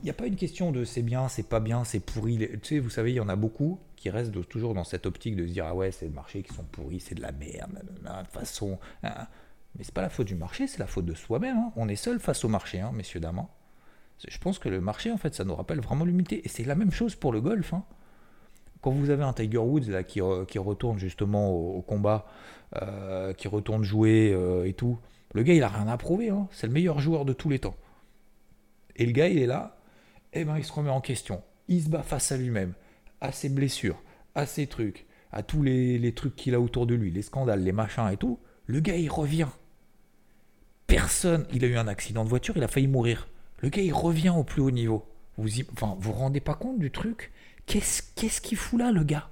il 0.00 0.04
n'y 0.04 0.10
a 0.10 0.14
pas 0.14 0.26
une 0.26 0.36
question 0.36 0.72
de 0.72 0.84
c'est 0.84 1.02
bien, 1.02 1.28
c'est 1.28 1.48
pas 1.48 1.60
bien, 1.60 1.84
c'est 1.84 2.00
pourri. 2.00 2.48
Vous 2.80 2.90
savez, 2.90 3.12
il 3.12 3.16
y 3.16 3.20
en 3.20 3.28
a 3.28 3.36
beaucoup 3.36 3.78
qui 3.96 4.08
restent 4.08 4.48
toujours 4.48 4.72
dans 4.72 4.84
cette 4.84 5.04
optique 5.04 5.36
de 5.36 5.46
se 5.46 5.52
dire 5.52 5.66
ah 5.66 5.74
ouais, 5.74 5.92
c'est 5.92 6.06
le 6.06 6.12
marché 6.12 6.42
qui 6.42 6.54
sont 6.54 6.64
pourris, 6.64 7.00
c'est 7.00 7.14
de 7.14 7.20
la 7.20 7.32
merde, 7.32 7.72
de 7.72 8.08
toute 8.08 8.32
façon. 8.32 8.78
Hein. 9.02 9.26
Mais 9.76 9.84
c'est 9.84 9.94
pas 9.94 10.02
la 10.02 10.08
faute 10.08 10.26
du 10.26 10.34
marché, 10.34 10.66
c'est 10.66 10.78
la 10.78 10.86
faute 10.86 11.04
de 11.04 11.14
soi-même. 11.14 11.56
Hein. 11.56 11.72
On 11.76 11.88
est 11.88 11.96
seul 11.96 12.18
face 12.18 12.44
au 12.44 12.48
marché, 12.48 12.80
hein, 12.80 12.92
messieurs 12.94 13.20
dames. 13.20 13.46
Je 14.26 14.38
pense 14.38 14.58
que 14.58 14.68
le 14.68 14.80
marché, 14.80 15.12
en 15.12 15.16
fait, 15.16 15.34
ça 15.34 15.44
nous 15.44 15.54
rappelle 15.54 15.80
vraiment 15.80 16.04
l'humilité. 16.04 16.42
Et 16.44 16.48
c'est 16.48 16.64
la 16.64 16.74
même 16.74 16.90
chose 16.90 17.14
pour 17.14 17.32
le 17.32 17.40
golf. 17.40 17.72
Quand 18.82 18.90
vous 18.90 19.10
avez 19.10 19.22
un 19.22 19.32
Tiger 19.32 19.58
Woods 19.58 19.88
là, 19.88 20.02
qui, 20.02 20.20
qui 20.48 20.58
retourne 20.58 20.98
justement 20.98 21.50
au, 21.50 21.80
combat, 21.82 22.26
euh, 22.82 23.32
qui 23.32 23.48
retourne 23.48 23.82
jouer 23.82 24.32
euh, 24.32 24.66
et 24.66 24.72
tout, 24.74 24.98
le 25.32 25.42
gars, 25.42 25.54
il 25.54 25.62
a 25.62 25.68
rien 25.68 25.88
à 25.88 25.96
prouver. 25.96 26.30
C'est 26.50 26.66
le 26.66 26.72
meilleur 26.72 26.98
joueur 26.98 27.24
de 27.24 27.32
tous 27.32 27.48
les 27.48 27.60
temps. 27.60 27.76
Et 28.96 29.06
le 29.06 29.12
gars, 29.12 29.28
il 29.28 29.38
est 29.38 29.46
là, 29.46 29.79
eh 30.32 30.44
ben, 30.44 30.56
il 30.56 30.64
se 30.64 30.72
remet 30.72 30.90
en 30.90 31.00
question. 31.00 31.42
Il 31.68 31.82
se 31.82 31.88
bat 31.88 32.02
face 32.02 32.32
à 32.32 32.36
lui-même, 32.36 32.74
à 33.20 33.32
ses 33.32 33.48
blessures, 33.48 34.00
à 34.34 34.46
ses 34.46 34.66
trucs, 34.66 35.06
à 35.32 35.42
tous 35.42 35.62
les, 35.62 36.12
trucs 36.14 36.36
qu'il 36.36 36.54
a 36.54 36.60
autour 36.60 36.86
de 36.86 36.94
lui, 36.94 37.10
les 37.10 37.22
scandales, 37.22 37.62
les 37.62 37.72
machins 37.72 38.08
et 38.12 38.16
tout. 38.16 38.38
Le 38.66 38.80
gars, 38.80 38.96
il 38.96 39.10
revient. 39.10 39.48
Personne, 40.86 41.46
il 41.52 41.64
a 41.64 41.68
eu 41.68 41.76
un 41.76 41.88
accident 41.88 42.24
de 42.24 42.28
voiture, 42.28 42.56
il 42.56 42.62
a 42.62 42.68
failli 42.68 42.88
mourir. 42.88 43.28
Le 43.58 43.68
gars, 43.68 43.82
il 43.82 43.92
revient 43.92 44.30
au 44.30 44.44
plus 44.44 44.62
haut 44.62 44.70
niveau. 44.70 45.04
Vous 45.36 45.48
vous 45.98 46.12
rendez 46.12 46.40
pas 46.40 46.54
compte 46.54 46.78
du 46.78 46.90
truc? 46.90 47.32
Qu'est-ce 47.66 48.40
qu'il 48.40 48.58
fout 48.58 48.80
là, 48.80 48.90
le 48.90 49.04
gars? 49.04 49.28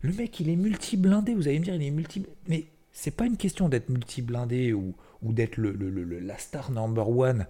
Le 0.00 0.12
mec, 0.12 0.38
il 0.40 0.48
est 0.48 0.56
multi-blindé. 0.56 1.34
Vous 1.34 1.48
allez 1.48 1.58
me 1.58 1.64
dire, 1.64 1.74
il 1.74 1.82
est 1.82 1.90
multi. 1.90 2.24
Mais 2.46 2.66
c'est 2.92 3.10
pas 3.10 3.26
une 3.26 3.36
question 3.36 3.68
d'être 3.68 3.88
multi-blindé 3.88 4.72
ou, 4.72 4.94
d'être 5.22 5.56
le, 5.56 5.72
la 6.20 6.38
star 6.38 6.70
number 6.70 7.08
one. 7.08 7.46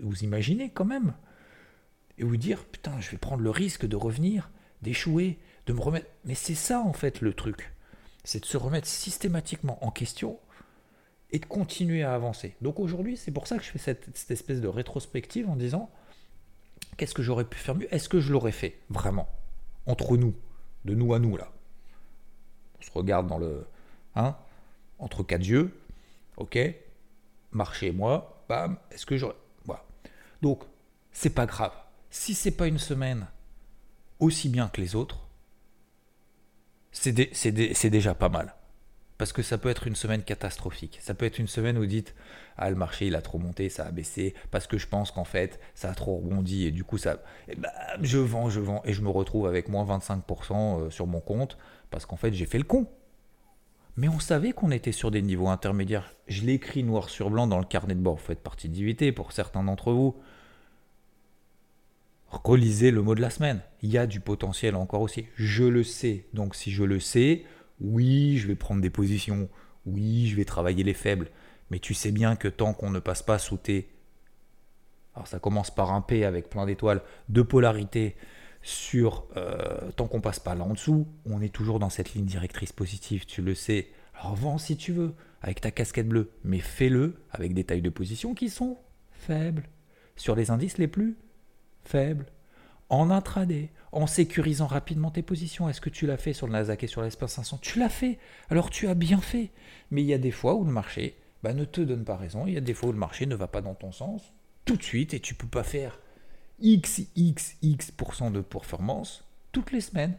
Vous 0.00 0.24
imaginez 0.24 0.70
quand 0.70 0.86
même 0.86 1.14
et 2.18 2.24
vous 2.24 2.36
dire 2.36 2.64
putain, 2.64 3.00
je 3.00 3.10
vais 3.10 3.18
prendre 3.18 3.42
le 3.42 3.50
risque 3.50 3.86
de 3.86 3.96
revenir, 3.96 4.50
d'échouer, 4.82 5.38
de 5.66 5.72
me 5.72 5.80
remettre. 5.80 6.06
Mais 6.24 6.34
c'est 6.34 6.54
ça 6.54 6.80
en 6.80 6.92
fait 6.92 7.20
le 7.20 7.32
truc. 7.32 7.72
C'est 8.24 8.40
de 8.40 8.46
se 8.46 8.56
remettre 8.56 8.86
systématiquement 8.86 9.82
en 9.84 9.90
question 9.90 10.38
et 11.30 11.38
de 11.38 11.46
continuer 11.46 12.02
à 12.02 12.14
avancer. 12.14 12.56
Donc 12.60 12.80
aujourd'hui, 12.80 13.16
c'est 13.16 13.30
pour 13.30 13.46
ça 13.46 13.58
que 13.58 13.64
je 13.64 13.70
fais 13.70 13.78
cette, 13.78 14.30
espèce 14.30 14.60
de 14.60 14.68
rétrospective 14.68 15.48
en 15.48 15.56
disant 15.56 15.90
qu'est-ce 16.96 17.14
que 17.14 17.22
j'aurais 17.22 17.44
pu 17.44 17.58
faire 17.58 17.74
mieux? 17.74 17.92
Est-ce 17.94 18.08
que 18.08 18.20
je 18.20 18.32
l'aurais 18.32 18.52
fait 18.52 18.78
vraiment? 18.90 19.28
Entre 19.86 20.16
nous, 20.16 20.34
de 20.84 20.94
nous 20.94 21.14
à 21.14 21.18
nous 21.18 21.36
là. 21.36 21.50
On 22.78 22.82
se 22.82 22.90
regarde 22.92 23.26
dans 23.26 23.38
le. 23.38 23.66
Hein 24.14 24.36
Entre 24.98 25.22
quatre 25.22 25.46
yeux, 25.46 25.78
ok? 26.36 26.58
Marché 27.52 27.88
et 27.88 27.92
moi, 27.92 28.44
bam, 28.48 28.76
est-ce 28.90 29.06
que 29.06 29.16
j'aurais. 29.16 29.36
Voilà. 29.64 29.84
Donc, 30.42 30.64
c'est 31.12 31.30
pas 31.30 31.46
grave 31.46 31.72
si 32.10 32.34
c'est 32.34 32.50
pas 32.52 32.66
une 32.66 32.78
semaine 32.78 33.26
aussi 34.18 34.48
bien 34.48 34.68
que 34.68 34.80
les 34.80 34.94
autres, 34.94 35.28
c'est 36.92 37.90
déjà 37.90 38.14
pas 38.14 38.28
mal. 38.28 38.54
Parce 39.18 39.32
que 39.32 39.42
ça 39.42 39.58
peut 39.58 39.68
être 39.68 39.88
une 39.88 39.96
semaine 39.96 40.22
catastrophique. 40.22 40.98
Ça 41.02 41.12
peut 41.12 41.26
être 41.26 41.38
une 41.38 41.48
semaine 41.48 41.76
où 41.76 41.80
vous 41.80 41.86
dites 41.86 42.14
Ah, 42.56 42.70
le 42.70 42.76
marché 42.76 43.08
il 43.08 43.16
a 43.16 43.22
trop 43.22 43.38
monté, 43.38 43.68
ça 43.68 43.84
a 43.84 43.90
baissé, 43.90 44.32
parce 44.52 44.68
que 44.68 44.78
je 44.78 44.86
pense 44.86 45.10
qu'en 45.10 45.24
fait 45.24 45.58
ça 45.74 45.90
a 45.90 45.94
trop 45.94 46.18
rebondi 46.18 46.66
et 46.66 46.70
du 46.70 46.84
coup 46.84 46.98
ça. 46.98 47.18
Eh 47.48 47.56
ben, 47.56 47.70
je 48.00 48.18
vends, 48.18 48.48
je 48.48 48.60
vends 48.60 48.80
et 48.84 48.92
je 48.92 49.02
me 49.02 49.08
retrouve 49.08 49.46
avec 49.46 49.68
moins 49.68 49.84
25% 49.84 50.22
euh, 50.86 50.90
sur 50.90 51.08
mon 51.08 51.20
compte 51.20 51.58
parce 51.90 52.06
qu'en 52.06 52.16
fait 52.16 52.32
j'ai 52.32 52.46
fait 52.46 52.58
le 52.58 52.64
con. 52.64 52.86
Mais 53.96 54.08
on 54.08 54.20
savait 54.20 54.52
qu'on 54.52 54.70
était 54.70 54.92
sur 54.92 55.10
des 55.10 55.22
niveaux 55.22 55.48
intermédiaires. 55.48 56.14
Je 56.28 56.42
l'ai 56.42 56.52
écrit 56.52 56.84
noir 56.84 57.10
sur 57.10 57.30
blanc 57.30 57.48
dans 57.48 57.58
le 57.58 57.64
carnet 57.64 57.96
de 57.96 58.00
bord. 58.00 58.14
Vous 58.14 58.22
faites 58.22 58.40
partie 58.40 58.68
d'IVT 58.68 59.10
pour 59.10 59.32
certains 59.32 59.64
d'entre 59.64 59.90
vous 59.90 60.14
relisez 62.30 62.90
le 62.90 63.02
mot 63.02 63.14
de 63.14 63.20
la 63.20 63.30
semaine. 63.30 63.60
Il 63.82 63.90
y 63.90 63.98
a 63.98 64.06
du 64.06 64.20
potentiel 64.20 64.74
encore 64.76 65.00
aussi. 65.00 65.26
Je 65.36 65.64
le 65.64 65.82
sais. 65.82 66.26
Donc 66.34 66.54
si 66.54 66.70
je 66.70 66.84
le 66.84 67.00
sais, 67.00 67.44
oui, 67.80 68.38
je 68.38 68.46
vais 68.46 68.54
prendre 68.54 68.80
des 68.80 68.90
positions. 68.90 69.48
Oui, 69.86 70.26
je 70.26 70.36
vais 70.36 70.44
travailler 70.44 70.84
les 70.84 70.94
faibles. 70.94 71.30
Mais 71.70 71.78
tu 71.78 71.94
sais 71.94 72.12
bien 72.12 72.36
que 72.36 72.48
tant 72.48 72.74
qu'on 72.74 72.90
ne 72.90 72.98
passe 72.98 73.22
pas 73.22 73.38
sous 73.38 73.56
tes... 73.56 73.88
Alors 75.14 75.26
ça 75.26 75.38
commence 75.38 75.74
par 75.74 75.92
un 75.92 76.00
P 76.00 76.24
avec 76.24 76.48
plein 76.48 76.66
d'étoiles, 76.66 77.02
de 77.28 77.42
polarité 77.42 78.16
sur... 78.62 79.26
Euh, 79.36 79.90
tant 79.96 80.06
qu'on 80.06 80.20
passe 80.20 80.40
pas 80.40 80.54
là 80.54 80.64
en 80.64 80.74
dessous, 80.74 81.08
on 81.26 81.40
est 81.40 81.52
toujours 81.52 81.78
dans 81.78 81.90
cette 81.90 82.14
ligne 82.14 82.24
directrice 82.26 82.72
positive, 82.72 83.26
tu 83.26 83.42
le 83.42 83.54
sais. 83.54 83.88
Alors 84.14 84.34
vends 84.34 84.58
si 84.58 84.76
tu 84.76 84.92
veux, 84.92 85.14
avec 85.42 85.60
ta 85.60 85.70
casquette 85.70 86.08
bleue. 86.08 86.30
Mais 86.44 86.58
fais-le 86.58 87.16
avec 87.30 87.54
des 87.54 87.64
tailles 87.64 87.82
de 87.82 87.90
position 87.90 88.34
qui 88.34 88.48
sont 88.48 88.78
faibles. 89.12 89.68
Sur 90.16 90.34
les 90.34 90.50
indices 90.50 90.78
les 90.78 90.88
plus 90.88 91.16
faible, 91.84 92.26
en 92.88 93.10
intraday, 93.10 93.70
en 93.92 94.06
sécurisant 94.06 94.66
rapidement 94.66 95.10
tes 95.10 95.22
positions. 95.22 95.68
Est-ce 95.68 95.80
que 95.80 95.90
tu 95.90 96.06
l'as 96.06 96.16
fait 96.16 96.32
sur 96.32 96.46
le 96.46 96.52
Nasdaq 96.52 96.84
et 96.84 96.86
sur 96.86 97.02
l'Espace 97.02 97.32
500 97.32 97.58
Tu 97.60 97.78
l'as 97.78 97.88
fait. 97.88 98.18
Alors 98.50 98.70
tu 98.70 98.88
as 98.88 98.94
bien 98.94 99.20
fait. 99.20 99.50
Mais 99.90 100.02
il 100.02 100.06
y 100.06 100.14
a 100.14 100.18
des 100.18 100.30
fois 100.30 100.54
où 100.54 100.64
le 100.64 100.72
marché 100.72 101.18
bah, 101.42 101.54
ne 101.54 101.64
te 101.64 101.80
donne 101.80 102.04
pas 102.04 102.16
raison. 102.16 102.46
Il 102.46 102.54
y 102.54 102.58
a 102.58 102.62
des 102.62 102.74
fois 102.74 102.90
où 102.90 102.92
le 102.92 102.98
marché 102.98 103.26
ne 103.26 103.34
va 103.34 103.46
pas 103.46 103.60
dans 103.60 103.74
ton 103.74 103.92
sens 103.92 104.32
tout 104.64 104.76
de 104.76 104.82
suite 104.82 105.14
et 105.14 105.20
tu 105.20 105.34
peux 105.34 105.46
pas 105.46 105.62
faire 105.62 105.98
x, 106.60 107.02
x, 107.16 107.56
x 107.62 107.92
de 108.32 108.40
performance 108.40 109.24
toutes 109.52 109.72
les 109.72 109.80
semaines. 109.80 110.14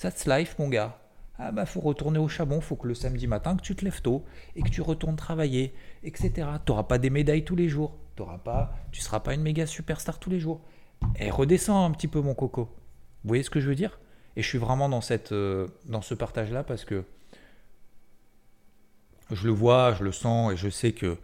That's 0.00 0.26
life, 0.26 0.56
mon 0.58 0.68
gars. 0.68 0.98
Ah 1.38 1.52
bah 1.52 1.66
faut 1.66 1.80
retourner 1.80 2.18
au 2.18 2.28
charbon, 2.28 2.60
faut 2.60 2.76
que 2.76 2.88
le 2.88 2.94
samedi 2.94 3.26
matin 3.26 3.56
que 3.56 3.62
tu 3.62 3.76
te 3.76 3.84
lèves 3.84 4.00
tôt 4.00 4.24
et 4.54 4.62
que 4.62 4.70
tu 4.70 4.80
retournes 4.80 5.16
travailler, 5.16 5.74
etc. 6.02 6.32
Tu 6.34 6.72
n'auras 6.72 6.84
pas 6.84 6.98
des 6.98 7.10
médailles 7.10 7.44
tous 7.44 7.56
les 7.56 7.68
jours, 7.68 7.94
t'auras 8.16 8.38
pas, 8.38 8.74
tu 8.90 9.02
seras 9.02 9.20
pas 9.20 9.34
une 9.34 9.42
méga 9.42 9.66
superstar 9.66 10.18
tous 10.18 10.30
les 10.30 10.40
jours. 10.40 10.62
Et 11.18 11.30
redescends 11.30 11.84
un 11.84 11.90
petit 11.90 12.08
peu 12.08 12.20
mon 12.20 12.34
coco. 12.34 12.64
Vous 13.24 13.28
voyez 13.28 13.42
ce 13.42 13.50
que 13.50 13.60
je 13.60 13.68
veux 13.68 13.74
dire? 13.74 13.98
Et 14.36 14.42
je 14.42 14.48
suis 14.48 14.58
vraiment 14.58 14.88
dans, 14.88 15.00
cette, 15.00 15.32
euh, 15.32 15.66
dans 15.86 16.02
ce 16.02 16.14
partage-là 16.14 16.62
parce 16.62 16.84
que 16.84 17.04
je 19.30 19.46
le 19.46 19.52
vois, 19.52 19.94
je 19.94 20.04
le 20.04 20.12
sens 20.12 20.52
et 20.52 20.56
je 20.56 20.68
sais 20.68 20.92
que... 20.92 21.16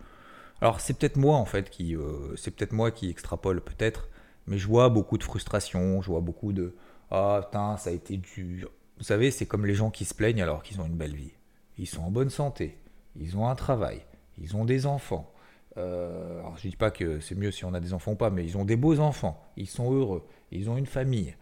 Alors 0.60 0.80
c'est 0.80 0.94
peut-être 0.94 1.16
moi 1.16 1.36
en 1.36 1.44
fait 1.44 1.70
qui... 1.70 1.94
Euh, 1.94 2.34
c'est 2.36 2.50
peut-être 2.50 2.72
moi 2.72 2.90
qui 2.90 3.10
extrapole 3.10 3.60
peut-être, 3.60 4.08
mais 4.46 4.58
je 4.58 4.66
vois 4.66 4.88
beaucoup 4.88 5.18
de 5.18 5.24
frustration, 5.24 6.00
je 6.00 6.08
vois 6.08 6.20
beaucoup 6.20 6.52
de... 6.52 6.74
Ah 7.10 7.42
putain, 7.44 7.76
ça 7.76 7.90
a 7.90 7.92
été 7.92 8.16
dur. 8.16 8.70
Vous 8.98 9.04
savez, 9.04 9.30
c'est 9.30 9.46
comme 9.46 9.66
les 9.66 9.74
gens 9.74 9.90
qui 9.90 10.04
se 10.04 10.14
plaignent 10.14 10.42
alors 10.42 10.62
qu'ils 10.62 10.80
ont 10.80 10.86
une 10.86 10.96
belle 10.96 11.14
vie. 11.14 11.34
Ils 11.78 11.86
sont 11.86 12.02
en 12.02 12.10
bonne 12.10 12.30
santé, 12.30 12.78
ils 13.18 13.36
ont 13.36 13.48
un 13.48 13.54
travail, 13.54 14.02
ils 14.38 14.56
ont 14.56 14.64
des 14.64 14.86
enfants, 14.86 15.32
euh, 15.78 16.40
alors 16.40 16.56
je 16.58 16.68
dis 16.68 16.76
pas 16.76 16.90
que 16.90 17.20
c'est 17.20 17.34
mieux 17.34 17.50
si 17.50 17.64
on 17.64 17.72
a 17.74 17.80
des 17.80 17.94
enfants 17.94 18.12
ou 18.12 18.16
pas, 18.16 18.30
mais 18.30 18.44
ils 18.44 18.58
ont 18.58 18.64
des 18.64 18.76
beaux 18.76 18.98
enfants, 19.00 19.42
ils 19.56 19.68
sont 19.68 19.92
heureux, 19.92 20.26
ils 20.50 20.68
ont 20.68 20.76
une 20.76 20.86
famille, 20.86 21.34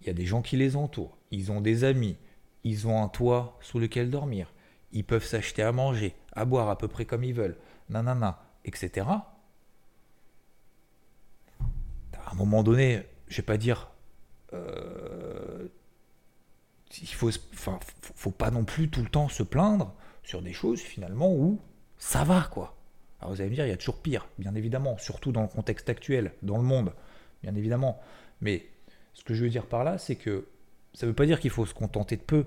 il 0.00 0.06
y 0.06 0.10
a 0.10 0.12
des 0.12 0.26
gens 0.26 0.42
qui 0.42 0.56
les 0.56 0.76
entourent, 0.76 1.16
ils 1.30 1.50
ont 1.50 1.60
des 1.60 1.84
amis, 1.84 2.16
ils 2.64 2.86
ont 2.86 3.02
un 3.02 3.08
toit 3.08 3.58
sous 3.60 3.78
lequel 3.78 4.10
dormir, 4.10 4.52
ils 4.92 5.04
peuvent 5.04 5.24
s'acheter 5.24 5.62
à 5.62 5.72
manger, 5.72 6.14
à 6.32 6.44
boire 6.44 6.68
à 6.68 6.78
peu 6.78 6.88
près 6.88 7.04
comme 7.04 7.24
ils 7.24 7.34
veulent, 7.34 7.56
nanana, 7.88 8.42
etc. 8.64 9.06
À 9.08 9.24
un 12.30 12.34
moment 12.34 12.62
donné, 12.62 13.02
je 13.26 13.38
vais 13.38 13.42
pas 13.42 13.56
dire, 13.56 13.90
euh, 14.52 15.66
il 17.00 17.08
faut, 17.08 17.30
faut 18.14 18.30
pas 18.30 18.50
non 18.50 18.64
plus 18.64 18.90
tout 18.90 19.02
le 19.02 19.08
temps 19.08 19.28
se 19.28 19.42
plaindre 19.42 19.94
sur 20.22 20.40
des 20.40 20.52
choses 20.52 20.80
finalement 20.80 21.32
où 21.32 21.60
ça 21.98 22.22
va 22.22 22.42
quoi. 22.50 22.76
Alors 23.22 23.34
vous 23.34 23.40
allez 23.40 23.50
me 23.50 23.54
dire, 23.54 23.64
il 23.66 23.70
y 23.70 23.72
a 23.72 23.76
toujours 23.76 24.02
pire, 24.02 24.26
bien 24.38 24.54
évidemment, 24.56 24.98
surtout 24.98 25.30
dans 25.30 25.42
le 25.42 25.48
contexte 25.48 25.88
actuel, 25.88 26.32
dans 26.42 26.56
le 26.56 26.64
monde, 26.64 26.92
bien 27.42 27.54
évidemment. 27.54 28.00
Mais 28.40 28.66
ce 29.14 29.22
que 29.22 29.32
je 29.32 29.44
veux 29.44 29.50
dire 29.50 29.66
par 29.66 29.84
là, 29.84 29.96
c'est 29.96 30.16
que 30.16 30.48
ça 30.92 31.06
ne 31.06 31.10
veut 31.10 31.14
pas 31.14 31.24
dire 31.24 31.38
qu'il 31.38 31.50
faut 31.50 31.64
se 31.64 31.72
contenter 31.72 32.16
de 32.16 32.22
peu. 32.22 32.44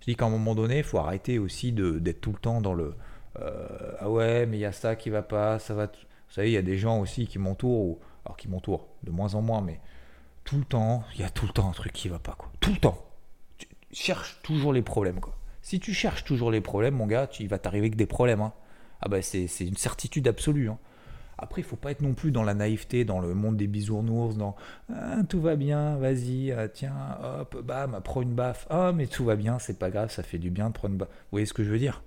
Je 0.00 0.06
dis 0.06 0.16
qu'à 0.16 0.26
un 0.26 0.30
moment 0.30 0.54
donné, 0.54 0.78
il 0.78 0.84
faut 0.84 0.98
arrêter 0.98 1.38
aussi 1.38 1.72
d'être 1.72 2.20
tout 2.20 2.32
le 2.32 2.38
temps 2.38 2.60
dans 2.60 2.74
le 2.74 2.94
euh, 3.40 3.96
ah 3.98 4.10
ouais, 4.10 4.44
mais 4.44 4.58
il 4.58 4.60
y 4.60 4.66
a 4.66 4.72
ça 4.72 4.96
qui 4.96 5.10
va 5.10 5.22
pas, 5.22 5.58
ça 5.58 5.74
va. 5.74 5.86
Vous 5.86 6.34
savez, 6.34 6.50
il 6.50 6.54
y 6.54 6.58
a 6.58 6.62
des 6.62 6.78
gens 6.78 7.00
aussi 7.00 7.26
qui 7.26 7.38
m'entourent, 7.38 7.98
alors 8.24 8.36
qui 8.36 8.48
m'entourent 8.48 8.88
de 9.02 9.10
moins 9.10 9.34
en 9.34 9.42
moins, 9.42 9.62
mais 9.62 9.80
tout 10.44 10.58
le 10.58 10.64
temps, 10.64 11.04
il 11.14 11.20
y 11.20 11.24
a 11.24 11.30
tout 11.30 11.46
le 11.46 11.52
temps 11.52 11.68
un 11.68 11.72
truc 11.72 11.92
qui 11.92 12.08
va 12.08 12.18
pas, 12.18 12.34
quoi. 12.36 12.50
Tout 12.60 12.70
le 12.70 12.78
temps. 12.78 12.98
Tu 13.58 13.66
cherches 13.92 14.40
toujours 14.42 14.72
les 14.72 14.82
problèmes, 14.82 15.20
quoi. 15.20 15.36
Si 15.62 15.80
tu 15.80 15.94
cherches 15.94 16.24
toujours 16.24 16.50
les 16.50 16.60
problèmes, 16.60 16.94
mon 16.94 17.06
gars, 17.06 17.26
tu, 17.26 17.42
il 17.42 17.48
va 17.48 17.58
t'arriver 17.58 17.90
que 17.90 17.96
des 17.96 18.06
problèmes. 18.06 18.40
Hein 18.40 18.52
ah 19.02 19.08
bah 19.08 19.20
c'est 19.20 19.46
une 19.60 19.76
certitude 19.76 20.28
absolue. 20.28 20.70
Hein. 20.70 20.78
Après, 21.38 21.60
il 21.60 21.64
faut 21.64 21.76
pas 21.76 21.90
être 21.90 22.02
non 22.02 22.14
plus 22.14 22.30
dans 22.30 22.44
la 22.44 22.54
naïveté, 22.54 23.04
dans 23.04 23.18
le 23.18 23.34
monde 23.34 23.56
des 23.56 23.66
bisounours, 23.66 24.36
dans 24.36 24.54
ah, 24.94 25.16
tout 25.28 25.40
va 25.40 25.56
bien, 25.56 25.96
vas-y, 25.96 26.52
ah, 26.52 26.68
tiens, 26.68 26.94
hop, 27.22 27.60
bam, 27.64 28.00
prends 28.04 28.22
une 28.22 28.34
baffe. 28.34 28.66
Ah, 28.70 28.92
mais 28.94 29.08
tout 29.08 29.24
va 29.24 29.34
bien, 29.34 29.58
c'est 29.58 29.78
pas 29.78 29.90
grave, 29.90 30.10
ça 30.12 30.22
fait 30.22 30.38
du 30.38 30.50
bien 30.50 30.68
de 30.68 30.74
prendre 30.74 30.92
une 30.92 30.98
baffe. 30.98 31.08
Vous 31.08 31.32
voyez 31.32 31.46
ce 31.46 31.52
que 31.52 31.64
je 31.64 31.70
veux 31.70 31.80
dire? 31.80 32.02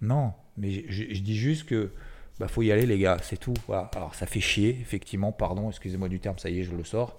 Non, 0.00 0.32
mais 0.56 0.84
je, 0.88 1.20
dis 1.20 1.36
juste 1.36 1.66
que 1.66 1.92
bah 2.40 2.48
faut 2.48 2.62
y 2.62 2.72
aller, 2.72 2.86
les 2.86 2.98
gars, 2.98 3.18
c'est 3.22 3.36
tout. 3.36 3.54
Alors, 3.68 4.14
ça 4.14 4.26
fait 4.26 4.40
chier, 4.40 4.70
effectivement, 4.80 5.32
pardon, 5.32 5.68
excusez-moi 5.68 6.08
du 6.08 6.18
terme, 6.18 6.38
ça 6.38 6.48
y 6.48 6.60
est, 6.60 6.62
je 6.64 6.74
le 6.74 6.84
sors. 6.84 7.18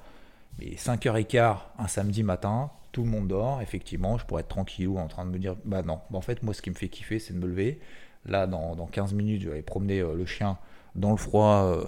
Mais 0.59 0.71
5h15 0.75 1.57
un 1.77 1.87
samedi 1.87 2.23
matin, 2.23 2.71
tout 2.91 3.03
le 3.03 3.09
monde 3.09 3.27
dort, 3.27 3.61
effectivement, 3.61 4.17
je 4.17 4.25
pourrais 4.25 4.41
être 4.41 4.49
tranquillou 4.49 4.97
en 4.97 5.07
train 5.07 5.25
de 5.25 5.29
me 5.29 5.37
dire, 5.37 5.55
bah 5.65 5.83
non, 5.83 5.99
bah, 6.09 6.17
en 6.17 6.21
fait, 6.21 6.41
moi, 6.41 6.53
ce 6.53 6.61
qui 6.63 6.71
me 6.71 6.75
fait 6.75 6.89
kiffer, 6.89 7.19
c'est 7.19 7.33
de 7.33 7.39
me 7.39 7.47
lever, 7.47 7.79
Là, 8.25 8.47
dans, 8.47 8.87
15 8.87 9.13
minutes, 9.13 9.41
je 9.41 9.47
vais 9.47 9.53
aller 9.53 9.61
promener 9.61 9.99
euh, 9.99 10.15
le 10.15 10.25
chien 10.25 10.57
dans 10.95 11.11
le 11.11 11.17
froid, 11.17 11.63
euh, 11.63 11.85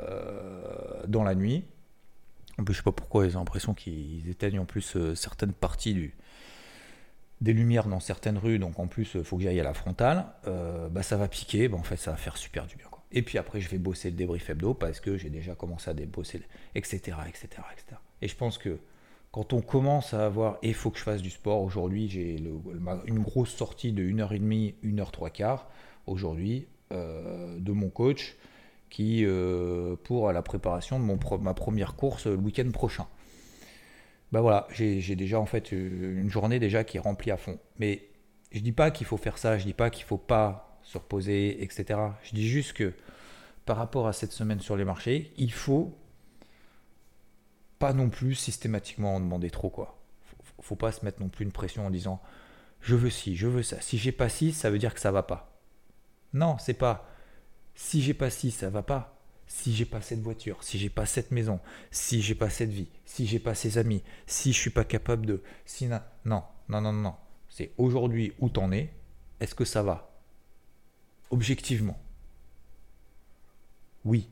euh, 0.00 1.02
dans 1.06 1.24
la 1.24 1.34
nuit. 1.34 1.64
En 2.58 2.64
plus, 2.64 2.74
je 2.74 2.78
sais 2.78 2.84
pas 2.84 2.92
pourquoi, 2.92 3.24
ont 3.24 3.38
l'impression 3.38 3.74
qu'ils 3.74 4.28
éteignent 4.28 4.60
en 4.60 4.64
plus 4.64 4.96
certaines 5.14 5.52
parties 5.52 5.92
du, 5.92 6.14
des 7.40 7.52
lumières 7.52 7.88
dans 7.88 8.00
certaines 8.00 8.38
rues, 8.38 8.58
donc 8.58 8.78
en 8.78 8.86
plus, 8.86 9.10
il 9.14 9.24
faut 9.24 9.36
que 9.36 9.42
j'aille 9.42 9.58
à 9.58 9.64
la 9.64 9.74
frontale. 9.74 10.24
bah, 10.90 11.02
ça 11.02 11.16
va 11.16 11.26
piquer, 11.26 11.68
bah, 11.68 11.76
en 11.76 11.82
fait, 11.82 11.96
ça 11.96 12.12
va 12.12 12.16
faire 12.16 12.36
super 12.36 12.66
du 12.66 12.76
bien. 12.76 12.86
Quoi. 12.90 13.02
Et 13.10 13.22
puis 13.22 13.38
après, 13.38 13.60
je 13.60 13.68
vais 13.68 13.78
bosser 13.78 14.10
le 14.10 14.16
débrief 14.16 14.48
hebdo 14.50 14.72
parce 14.72 15.00
que 15.00 15.16
j'ai 15.16 15.30
déjà 15.30 15.56
commencé 15.56 15.90
à 15.90 15.94
débosser, 15.94 16.42
etc., 16.76 17.16
etc., 17.28 17.48
etc. 17.72 18.00
Et 18.22 18.28
je 18.28 18.36
pense 18.36 18.56
que 18.56 18.78
quand 19.34 19.52
on 19.52 19.62
commence 19.62 20.14
à 20.14 20.26
avoir, 20.26 20.58
et 20.62 20.68
il 20.68 20.74
faut 20.74 20.92
que 20.92 20.98
je 20.98 21.02
fasse 21.02 21.20
du 21.20 21.28
sport, 21.28 21.60
aujourd'hui 21.60 22.08
j'ai 22.08 22.36
une 23.06 23.18
grosse 23.18 23.50
sortie 23.50 23.90
de 23.90 24.04
1h30, 24.04 24.74
1h 24.84 25.10
3 25.10 25.30
quarts, 25.30 25.68
aujourd'hui, 26.06 26.68
euh, 26.92 27.58
de 27.58 27.72
mon 27.72 27.90
coach, 27.90 28.36
qui, 28.90 29.24
euh, 29.24 29.96
pour 30.04 30.30
la 30.30 30.40
préparation 30.40 31.00
de 31.00 31.04
mon, 31.04 31.18
ma 31.40 31.52
première 31.52 31.96
course 31.96 32.28
le 32.28 32.36
week-end 32.36 32.70
prochain. 32.70 33.08
Ben 34.30 34.40
voilà, 34.40 34.68
j'ai 34.70 35.16
déjà 35.16 35.40
en 35.40 35.46
fait 35.46 35.72
une 35.72 36.30
journée 36.30 36.60
déjà 36.60 36.84
qui 36.84 36.98
est 36.98 37.00
remplie 37.00 37.32
à 37.32 37.36
fond. 37.36 37.58
Mais 37.80 38.02
je 38.52 38.60
dis 38.60 38.70
pas 38.70 38.92
qu'il 38.92 39.04
faut 39.04 39.16
faire 39.16 39.38
ça, 39.38 39.58
je 39.58 39.64
dis 39.64 39.74
pas 39.74 39.90
qu'il 39.90 40.04
faut 40.04 40.16
pas 40.16 40.78
se 40.84 40.96
reposer, 40.96 41.60
etc. 41.60 41.98
Je 42.22 42.36
dis 42.36 42.46
juste 42.46 42.72
que 42.72 42.92
par 43.66 43.78
rapport 43.78 44.06
à 44.06 44.12
cette 44.12 44.30
semaine 44.30 44.60
sur 44.60 44.76
les 44.76 44.84
marchés, 44.84 45.32
il 45.38 45.52
faut 45.52 45.92
pas 47.78 47.92
non 47.92 48.08
plus 48.08 48.34
systématiquement 48.34 49.16
en 49.16 49.20
demander 49.20 49.50
trop 49.50 49.70
quoi. 49.70 49.98
Faut, 50.22 50.62
faut 50.62 50.76
pas 50.76 50.92
se 50.92 51.04
mettre 51.04 51.20
non 51.20 51.28
plus 51.28 51.44
une 51.44 51.52
pression 51.52 51.86
en 51.86 51.90
disant 51.90 52.20
je 52.80 52.94
veux 52.94 53.10
ci, 53.10 53.36
je 53.36 53.46
veux 53.46 53.62
ça. 53.62 53.80
Si 53.80 53.98
j'ai 53.98 54.12
pas 54.12 54.28
ci, 54.28 54.52
ça 54.52 54.70
veut 54.70 54.78
dire 54.78 54.94
que 54.94 55.00
ça 55.00 55.10
va 55.10 55.22
pas. 55.22 55.58
Non, 56.32 56.58
c'est 56.58 56.74
pas 56.74 57.08
si 57.74 58.02
j'ai 58.02 58.14
pas 58.14 58.30
ci, 58.30 58.50
ça 58.50 58.70
va 58.70 58.82
pas. 58.82 59.10
Si 59.46 59.74
j'ai 59.74 59.84
pas 59.84 60.00
cette 60.00 60.20
voiture, 60.20 60.62
si 60.62 60.78
j'ai 60.78 60.88
pas 60.88 61.06
cette 61.06 61.30
maison, 61.30 61.60
si 61.90 62.22
j'ai 62.22 62.34
pas 62.34 62.48
cette 62.48 62.70
vie, 62.70 62.88
si 63.04 63.26
j'ai 63.26 63.38
pas 63.38 63.54
ces 63.54 63.78
amis, 63.78 64.02
si 64.26 64.52
je 64.52 64.58
suis 64.58 64.70
pas 64.70 64.84
capable 64.84 65.26
de, 65.26 65.42
si 65.66 65.86
non, 65.86 66.00
non, 66.24 66.42
non, 66.68 66.80
non, 66.80 66.92
non. 66.92 67.14
C'est 67.48 67.72
aujourd'hui 67.76 68.32
où 68.40 68.48
t'en 68.48 68.72
es. 68.72 68.92
Est-ce 69.40 69.54
que 69.54 69.64
ça 69.64 69.82
va? 69.82 70.10
Objectivement. 71.30 71.98
Oui. 74.04 74.30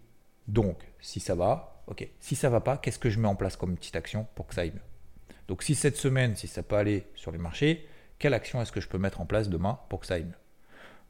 Donc, 0.49 0.79
si 1.01 1.21
ça 1.21 1.35
va, 1.35 1.72
ok, 1.87 2.09
si 2.21 2.35
ça 2.37 2.51
va 2.51 2.61
pas, 2.61 2.77
qu'est-ce 2.77 2.99
que 2.99 3.11
je 3.11 3.19
mets 3.19 3.29
en 3.29 3.37
place 3.37 3.57
comme 3.57 3.77
petite 3.77 3.97
action 3.97 4.27
pour 4.35 4.47
que 4.47 4.55
ça 4.55 4.63
aille 4.63 4.73
mieux? 4.73 5.37
Donc 5.49 5.63
si 5.63 5.75
cette 5.75 5.97
semaine, 5.97 6.37
si 6.37 6.47
ça 6.49 6.63
peut 6.63 6.77
aller 6.77 7.07
sur 7.15 7.33
les 7.33 7.39
marchés, 7.39 7.87
quelle 8.19 8.35
action 8.35 8.63
est-ce 8.63 8.73
que 8.73 8.81
je 8.81 8.89
peux 8.89 8.99
mettre 8.99 9.21
en 9.21 9.27
place 9.27 9.49
demain 9.49 9.79
pour 9.89 10.01
que 10.01 10.07
ça 10.07 10.15
aille 10.15 10.25
mieux? 10.25 10.33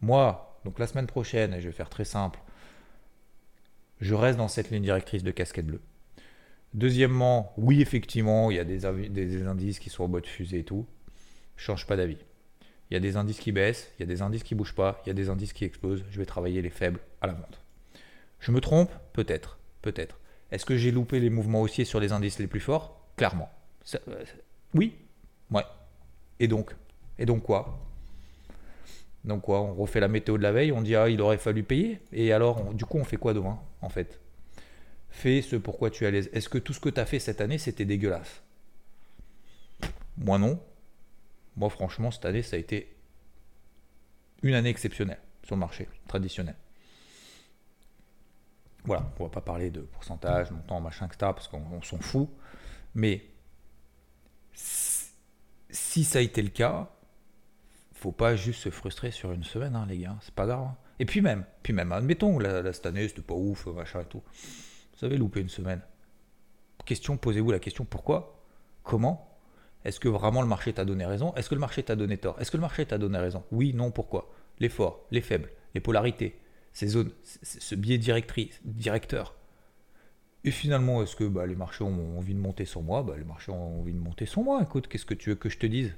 Moi, 0.01 0.59
donc 0.65 0.79
la 0.79 0.87
semaine 0.87 1.07
prochaine, 1.07 1.55
et 1.55 1.61
je 1.61 1.69
vais 1.69 1.75
faire 1.75 1.91
très 1.91 2.05
simple, 2.05 2.41
je 4.01 4.15
reste 4.15 4.37
dans 4.39 4.49
cette 4.49 4.71
ligne 4.71 4.83
directrice 4.83 5.23
de 5.23 5.31
casquette 5.31 5.67
bleue. 5.67 5.81
Deuxièmement, 6.75 7.53
oui, 7.57 7.83
effectivement, 7.83 8.51
il 8.51 8.57
y 8.57 8.61
a 8.61 8.65
des, 8.65 8.85
indices 9.47 9.79
qui 9.79 9.91
sont 9.91 10.05
en 10.05 10.09
mode 10.09 10.27
fusée 10.27 10.61
et 10.61 10.65
tout. 10.65 10.87
Je 11.57 11.65
change 11.65 11.87
pas 11.87 11.97
d'avis. 11.97 12.19
Il 12.91 12.95
y 12.95 12.97
a 12.97 13.01
des 13.01 13.17
indices 13.17 13.39
qui 13.39 13.53
baissent, 13.53 13.93
il 13.99 14.01
y 14.01 14.03
a 14.05 14.07
des 14.07 14.23
indices 14.23 14.43
qui 14.43 14.55
bougent 14.55 14.75
pas, 14.75 15.01
il 15.05 15.09
y 15.09 15.11
a 15.11 15.15
des 15.15 15.29
indices 15.29 15.53
qui 15.53 15.65
explosent. 15.65 16.05
Je 16.11 16.19
vais 16.19 16.27
travailler 16.27 16.63
les 16.63 16.71
faibles 16.71 17.01
à 17.21 17.27
la 17.27 17.35
vente. 17.35 17.61
Je 18.41 18.51
me 18.51 18.61
trompe? 18.61 18.91
Peut-être, 19.13 19.59
peut-être. 19.83 20.19
Est-ce 20.53 20.67
que 20.67 20.77
j'ai 20.77 20.91
loupé 20.91 21.19
les 21.19 21.31
mouvements 21.31 21.63
haussiers 21.63 21.87
sur 21.87 21.99
les 21.99 22.13
indices 22.13 22.39
les 22.39 22.47
plus 22.47 22.61
forts? 22.61 23.01
Clairement. 23.17 23.51
Euh, 24.09 24.25
oui 24.75 24.95
Ouais. 25.51 25.65
Et 26.39 26.47
donc? 26.47 26.77
Et 27.19 27.25
donc 27.25 27.43
quoi? 27.43 27.79
Donc 29.25 29.43
quoi? 29.43 29.63
On 29.63 29.75
refait 29.75 30.01
la 30.01 30.09
météo 30.09 30.37
de 30.37 30.43
la 30.43 30.53
veille, 30.53 30.71
on 30.71 30.83
dit 30.83 30.95
ah 30.95 31.09
il 31.09 31.23
aurait 31.23 31.39
fallu 31.39 31.63
payer 31.63 32.01
Et 32.13 32.33
alors 32.33 32.75
du 32.75 32.85
coup 32.85 32.99
on 32.99 33.05
fait 33.05 33.17
quoi 33.17 33.33
demain 33.33 33.59
en 33.81 33.89
fait? 33.89 34.21
Fais 35.09 35.41
ce 35.41 35.57
pourquoi 35.57 35.91
tu 35.91 36.05
es 36.05 36.07
à 36.07 36.11
l'aise. 36.11 36.29
Est-ce 36.35 36.51
que 36.51 36.59
tout 36.59 36.75
ce 36.75 36.81
que 36.81 36.91
tu 36.91 37.01
as 37.01 37.07
fait 37.07 37.19
cette 37.19 37.41
année 37.41 37.57
c'était 37.59 37.87
dégueulasse? 37.87 38.43
Moi 40.19 40.39
non. 40.39 40.61
Moi 41.57 41.71
franchement 41.71 42.11
cette 42.11 42.27
année 42.27 42.43
ça 42.43 42.57
a 42.57 42.59
été 42.59 42.95
une 44.43 44.55
année 44.55 44.71
exceptionnelle 44.71 45.21
sur 45.45 45.57
le 45.57 45.61
marché 45.61 45.89
traditionnel. 46.09 46.57
Voilà, 48.85 49.05
on 49.19 49.25
va 49.25 49.31
pas 49.31 49.41
parler 49.41 49.71
de 49.71 49.81
pourcentage, 49.81 50.51
montant, 50.51 50.81
machin, 50.81 51.07
etc., 51.07 51.19
parce 51.21 51.49
qu'on 51.49 51.83
s'en 51.83 51.99
fout. 51.99 52.29
Mais 52.95 53.25
si 54.53 56.05
ça 56.05 56.19
a 56.19 56.23
été 56.23 56.43
le 56.43 56.49
cas, 56.49 56.91
faut 57.93 58.13
pas 58.13 58.35
juste 58.35 58.63
se 58.63 58.71
frustrer 58.71 59.13
sur 59.13 59.33
une 59.33 59.45
semaine, 59.45 59.77
hein, 59.77 59.87
les 59.89 59.99
gars, 59.99 60.17
c'est 60.21 60.35
pas 60.35 60.47
grave. 60.47 60.63
Hein. 60.63 60.77
Et 60.99 61.05
puis 61.05 61.21
même, 61.21 61.45
puis 61.63 61.73
même, 61.73 61.93
admettons, 61.93 62.39
la, 62.39 62.73
cette 62.73 62.87
année, 62.87 63.07
c'était 63.07 63.23
pas 63.23 63.35
ouf, 63.35 63.67
machin 63.67 64.01
et 64.01 64.05
tout. 64.05 64.23
Vous 64.93 64.99
savez, 64.99 65.17
louper 65.17 65.41
une 65.41 65.49
semaine. 65.49 65.81
question, 66.85 67.17
posez-vous 67.17 67.53
la 67.53 67.61
question 67.61 67.85
pourquoi? 67.85 68.45
Comment? 68.83 69.29
Est-ce 69.85 70.01
que 70.01 70.09
vraiment 70.09 70.43
le 70.43 70.49
marché 70.49 70.73
t'a 70.73 70.85
donné 70.85 71.07
raison? 71.07 71.35
Est-ce 71.35 71.49
que 71.49 71.55
le 71.55 71.61
marché 71.61 71.83
t'a 71.83 71.97
donné 71.97 72.19
tort? 72.19 72.41
Est-ce 72.41 72.51
que 72.51 72.57
le 72.57 72.61
marché 72.61 72.87
t'a 72.87 72.99
donné 72.99 73.19
raison? 73.19 73.45
Oui, 73.53 73.73
non, 73.73 73.91
pourquoi? 73.91 74.33
Les 74.59 74.69
forts, 74.69 75.07
les 75.11 75.21
faibles, 75.21 75.51
les 75.75 75.81
polarités, 75.81 76.41
ces 76.73 76.89
zones, 76.89 77.11
ce 77.43 77.75
biais 77.75 77.99
directeur. 77.99 79.35
Et 80.45 80.51
finalement, 80.51 81.03
est-ce 81.03 81.15
que 81.15 81.25
bah, 81.25 81.47
les 81.47 81.55
marchés 81.55 81.85
ont 81.85 82.19
envie 82.19 82.35
de 82.35 82.41
monter 82.41 82.65
sur 82.65 82.83
moi? 82.83 83.03
Bah, 83.03 83.15
Les 83.17 83.25
marchés 83.25 83.53
ont 83.53 83.81
envie 83.81 83.93
de 83.93 83.99
monter 83.99 84.27
sur 84.27 84.43
moi. 84.43 84.61
Écoute, 84.63 84.89
qu'est-ce 84.89 85.07
que 85.07 85.15
tu 85.15 85.31
veux 85.31 85.37
que 85.37 85.49
je 85.49 85.59
te 85.59 85.67
dise? 85.67 85.95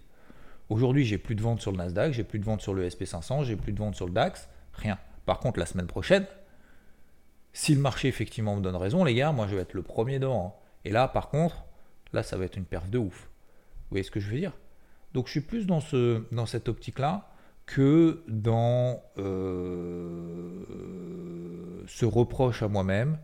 Aujourd'hui, 0.68 1.04
j'ai 1.04 1.18
plus 1.18 1.34
de 1.34 1.42
ventes 1.42 1.60
sur 1.60 1.70
le 1.70 1.78
Nasdaq, 1.78 2.12
j'ai 2.12 2.24
plus 2.24 2.38
de 2.38 2.44
ventes 2.44 2.60
sur 2.60 2.74
le 2.74 2.86
SP500, 2.88 3.44
j'ai 3.44 3.56
plus 3.56 3.72
de 3.72 3.78
ventes 3.78 3.94
sur 3.94 4.06
le 4.06 4.12
DAX, 4.12 4.48
rien. 4.72 4.98
Par 5.26 5.38
contre, 5.38 5.58
la 5.58 5.66
semaine 5.66 5.86
prochaine, 5.86 6.26
si 7.52 7.74
le 7.74 7.80
marché 7.80 8.08
effectivement 8.08 8.56
me 8.56 8.62
donne 8.62 8.76
raison, 8.76 9.04
les 9.04 9.14
gars, 9.14 9.32
moi 9.32 9.46
je 9.46 9.54
vais 9.54 9.62
être 9.62 9.74
le 9.74 9.82
premier 9.82 10.18
devant. 10.18 10.56
Hein. 10.56 10.60
Et 10.84 10.90
là, 10.90 11.06
par 11.08 11.28
contre, 11.28 11.64
là, 12.12 12.22
ça 12.22 12.36
va 12.36 12.44
être 12.44 12.56
une 12.56 12.64
perf 12.64 12.88
de 12.88 12.98
ouf. 12.98 13.24
Vous 13.24 13.90
voyez 13.90 14.02
ce 14.02 14.10
que 14.10 14.20
je 14.20 14.30
veux 14.30 14.38
dire? 14.38 14.52
Donc, 15.12 15.26
je 15.26 15.32
suis 15.32 15.40
plus 15.40 15.66
dans, 15.66 15.80
ce, 15.80 16.24
dans 16.32 16.46
cette 16.46 16.68
optique-là 16.68 17.30
que 17.66 18.23
dans 18.28 19.02
euh, 19.18 20.64
ce 21.87 22.04
reproche 22.04 22.62
à 22.62 22.68
moi-même, 22.68 23.18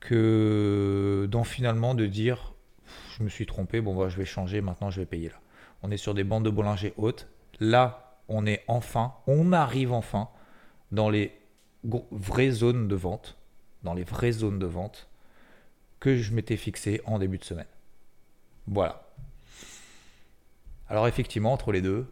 que 0.00 1.28
dans 1.30 1.44
finalement 1.44 1.94
de 1.94 2.06
dire 2.06 2.54
je 3.16 3.22
me 3.22 3.28
suis 3.28 3.46
trompé, 3.46 3.80
bon 3.80 3.96
bah, 3.96 4.08
je 4.08 4.16
vais 4.16 4.24
changer, 4.24 4.60
maintenant 4.60 4.90
je 4.90 5.00
vais 5.00 5.06
payer 5.06 5.28
là. 5.28 5.40
On 5.82 5.90
est 5.90 5.96
sur 5.96 6.14
des 6.14 6.24
bandes 6.24 6.44
de 6.44 6.50
Bollinger 6.50 6.94
hautes. 6.96 7.28
Là, 7.60 8.18
on 8.28 8.46
est 8.46 8.64
enfin, 8.68 9.14
on 9.26 9.52
arrive 9.52 9.92
enfin 9.92 10.28
dans 10.92 11.10
les 11.10 11.32
vraies 11.84 12.50
zones 12.50 12.88
de 12.88 12.94
vente, 12.94 13.36
dans 13.82 13.94
les 13.94 14.04
vraies 14.04 14.32
zones 14.32 14.58
de 14.58 14.66
vente 14.66 15.08
que 16.00 16.16
je 16.16 16.34
m'étais 16.34 16.56
fixé 16.56 17.00
en 17.06 17.18
début 17.18 17.38
de 17.38 17.44
semaine. 17.44 17.66
Voilà. 18.66 19.02
Alors 20.88 21.08
effectivement, 21.08 21.52
entre 21.52 21.72
les 21.72 21.80
deux, 21.80 22.06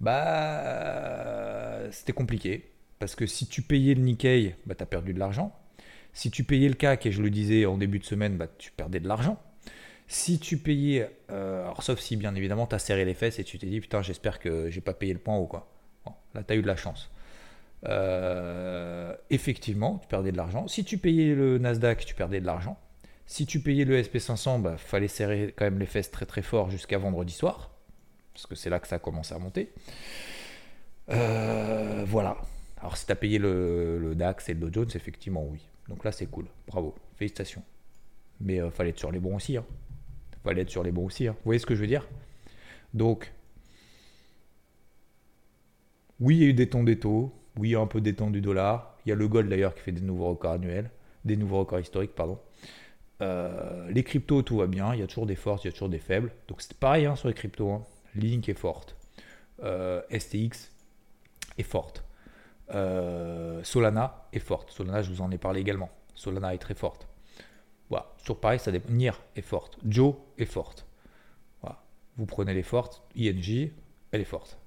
bah 0.00 1.90
c'était 1.90 2.12
compliqué. 2.12 2.70
Parce 2.98 3.14
que 3.14 3.26
si 3.26 3.46
tu 3.46 3.62
payais 3.62 3.94
le 3.94 4.02
Nikkei, 4.02 4.56
bah, 4.66 4.74
tu 4.74 4.82
as 4.82 4.86
perdu 4.86 5.14
de 5.14 5.18
l'argent. 5.18 5.54
Si 6.12 6.30
tu 6.30 6.44
payais 6.44 6.68
le 6.68 6.74
CAC, 6.74 7.06
et 7.06 7.12
je 7.12 7.22
le 7.22 7.30
disais 7.30 7.64
en 7.66 7.78
début 7.78 7.98
de 7.98 8.04
semaine, 8.04 8.36
bah, 8.36 8.48
tu 8.58 8.72
perdais 8.72 9.00
de 9.00 9.06
l'argent. 9.06 9.40
Si 10.08 10.38
tu 10.38 10.56
payais, 10.56 11.10
euh, 11.30 11.64
alors 11.64 11.82
sauf 11.82 12.00
si 12.00 12.16
bien 12.16 12.34
évidemment 12.34 12.66
tu 12.66 12.74
as 12.74 12.78
serré 12.78 13.04
les 13.04 13.12
fesses 13.14 13.38
et 13.38 13.44
tu 13.44 13.58
t'es 13.58 13.66
dit 13.66 13.78
putain 13.80 14.00
j'espère 14.00 14.40
que 14.40 14.70
j'ai 14.70 14.80
pas 14.80 14.94
payé 14.94 15.12
le 15.12 15.18
point 15.18 15.36
haut 15.36 15.46
quoi. 15.46 15.70
là 16.34 16.42
tu 16.42 16.54
as 16.54 16.56
eu 16.56 16.62
de 16.62 16.66
la 16.66 16.76
chance. 16.76 17.10
Euh, 17.86 19.14
effectivement, 19.30 19.98
tu 19.98 20.08
perdais 20.08 20.32
de 20.32 20.36
l'argent. 20.36 20.66
Si 20.66 20.84
tu 20.84 20.98
payais 20.98 21.34
le 21.34 21.58
Nasdaq, 21.58 22.04
tu 22.06 22.14
perdais 22.14 22.40
de 22.40 22.46
l'argent. 22.46 22.78
Si 23.26 23.46
tu 23.46 23.60
payais 23.60 23.84
le 23.84 24.00
SP500, 24.00 24.62
bah 24.62 24.76
fallait 24.78 25.08
serrer 25.08 25.54
quand 25.56 25.66
même 25.66 25.78
les 25.78 25.86
fesses 25.86 26.10
très 26.10 26.24
très 26.26 26.42
fort 26.42 26.70
jusqu'à 26.70 26.96
vendredi 26.98 27.34
soir, 27.34 27.70
parce 28.38 28.46
que 28.46 28.54
c'est 28.54 28.70
là 28.70 28.78
que 28.78 28.86
ça 28.86 28.96
a 28.96 28.98
commencé 29.00 29.34
à 29.34 29.38
monter. 29.40 29.72
Euh, 31.10 32.04
voilà. 32.06 32.36
Alors 32.80 32.96
si 32.96 33.04
tu 33.04 33.10
as 33.10 33.16
payé 33.16 33.40
le, 33.40 34.12
DAX 34.14 34.48
et 34.48 34.54
le 34.54 34.60
Dow 34.60 34.72
Jones, 34.72 34.90
effectivement 34.94 35.44
oui. 35.44 35.66
Donc 35.88 36.04
là 36.04 36.12
c'est 36.12 36.26
cool. 36.26 36.46
Bravo. 36.68 36.94
Félicitations. 37.16 37.64
Mais 38.40 38.60
euh, 38.60 38.70
fallait 38.70 38.90
être 38.90 38.98
sur 39.00 39.10
les 39.10 39.18
bons 39.18 39.34
aussi. 39.34 39.56
Hein. 39.56 39.64
Fallait 40.44 40.62
être 40.62 40.70
sur 40.70 40.84
les 40.84 40.92
bons 40.92 41.06
aussi. 41.06 41.26
Hein. 41.26 41.32
Vous 41.32 41.46
voyez 41.46 41.58
ce 41.58 41.66
que 41.66 41.74
je 41.74 41.80
veux 41.80 41.88
dire? 41.88 42.06
Donc, 42.94 43.32
oui, 46.20 46.36
il 46.36 46.42
y 46.42 46.44
a 46.44 46.48
eu 46.48 46.54
des 46.54 46.68
tons 46.68 46.84
des 46.84 47.00
taux. 47.00 47.34
Oui, 47.56 47.70
il 47.70 47.72
y 47.72 47.74
a 47.74 47.80
un 47.80 47.88
peu 47.88 48.00
des 48.00 48.14
tons 48.14 48.30
du 48.30 48.40
dollar. 48.40 48.96
Il 49.04 49.08
y 49.08 49.12
a 49.12 49.16
le 49.16 49.26
gold 49.26 49.48
d'ailleurs 49.48 49.74
qui 49.74 49.80
fait 49.80 49.90
des 49.90 50.00
nouveaux 50.00 50.28
records 50.30 50.52
annuels. 50.52 50.90
Des 51.24 51.36
nouveaux 51.36 51.58
records 51.58 51.80
historiques, 51.80 52.14
pardon. 52.14 52.38
Euh, 53.20 53.90
les 53.90 54.04
cryptos, 54.04 54.42
tout 54.42 54.58
va 54.58 54.68
bien. 54.68 54.94
Il 54.94 55.00
y 55.00 55.02
a 55.02 55.08
toujours 55.08 55.26
des 55.26 55.34
forces, 55.34 55.64
il 55.64 55.66
y 55.66 55.70
a 55.70 55.72
toujours 55.72 55.88
des 55.88 55.98
faibles. 55.98 56.30
Donc 56.46 56.62
c'est 56.62 56.74
pareil 56.74 57.06
hein, 57.06 57.16
sur 57.16 57.26
les 57.26 57.34
cryptos. 57.34 57.72
Hein. 57.72 57.82
Link 58.18 58.48
est 58.48 58.54
forte. 58.54 58.96
Euh, 59.62 60.02
STX 60.10 60.70
est 61.56 61.62
forte. 61.62 62.04
Euh, 62.74 63.62
Solana 63.64 64.28
est 64.32 64.38
forte. 64.38 64.70
Solana, 64.70 65.02
je 65.02 65.10
vous 65.10 65.20
en 65.20 65.30
ai 65.30 65.38
parlé 65.38 65.60
également. 65.60 65.90
Solana 66.14 66.54
est 66.54 66.58
très 66.58 66.74
forte. 66.74 67.08
Voilà. 67.88 68.12
Sur 68.18 68.38
pareil, 68.40 68.58
ça 68.58 68.70
dépend. 68.70 68.92
Nier 68.92 69.12
est 69.36 69.42
forte. 69.42 69.78
Joe 69.84 70.14
est 70.36 70.44
forte. 70.44 70.88
Vous 72.18 72.26
prenez 72.26 72.52
les 72.52 72.64
fortes. 72.64 73.02
ING, 73.16 73.70
elle 74.10 74.20
est 74.20 74.24
forte. 74.24 74.58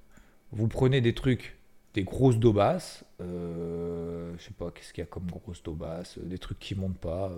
Vous 0.52 0.68
prenez 0.68 1.02
des 1.02 1.14
trucs, 1.14 1.58
des 1.92 2.02
grosses 2.02 2.38
dobas. 2.38 3.04
Euh, 3.20 4.32
je 4.38 4.44
sais 4.44 4.54
pas, 4.54 4.70
qu'est-ce 4.70 4.94
qu'il 4.94 5.02
y 5.02 5.06
a 5.06 5.10
comme 5.10 5.26
grosses 5.26 5.62
dobas 5.62 6.02
Des 6.16 6.38
trucs 6.38 6.58
qui 6.58 6.74
montent 6.74 6.98
pas. 6.98 7.30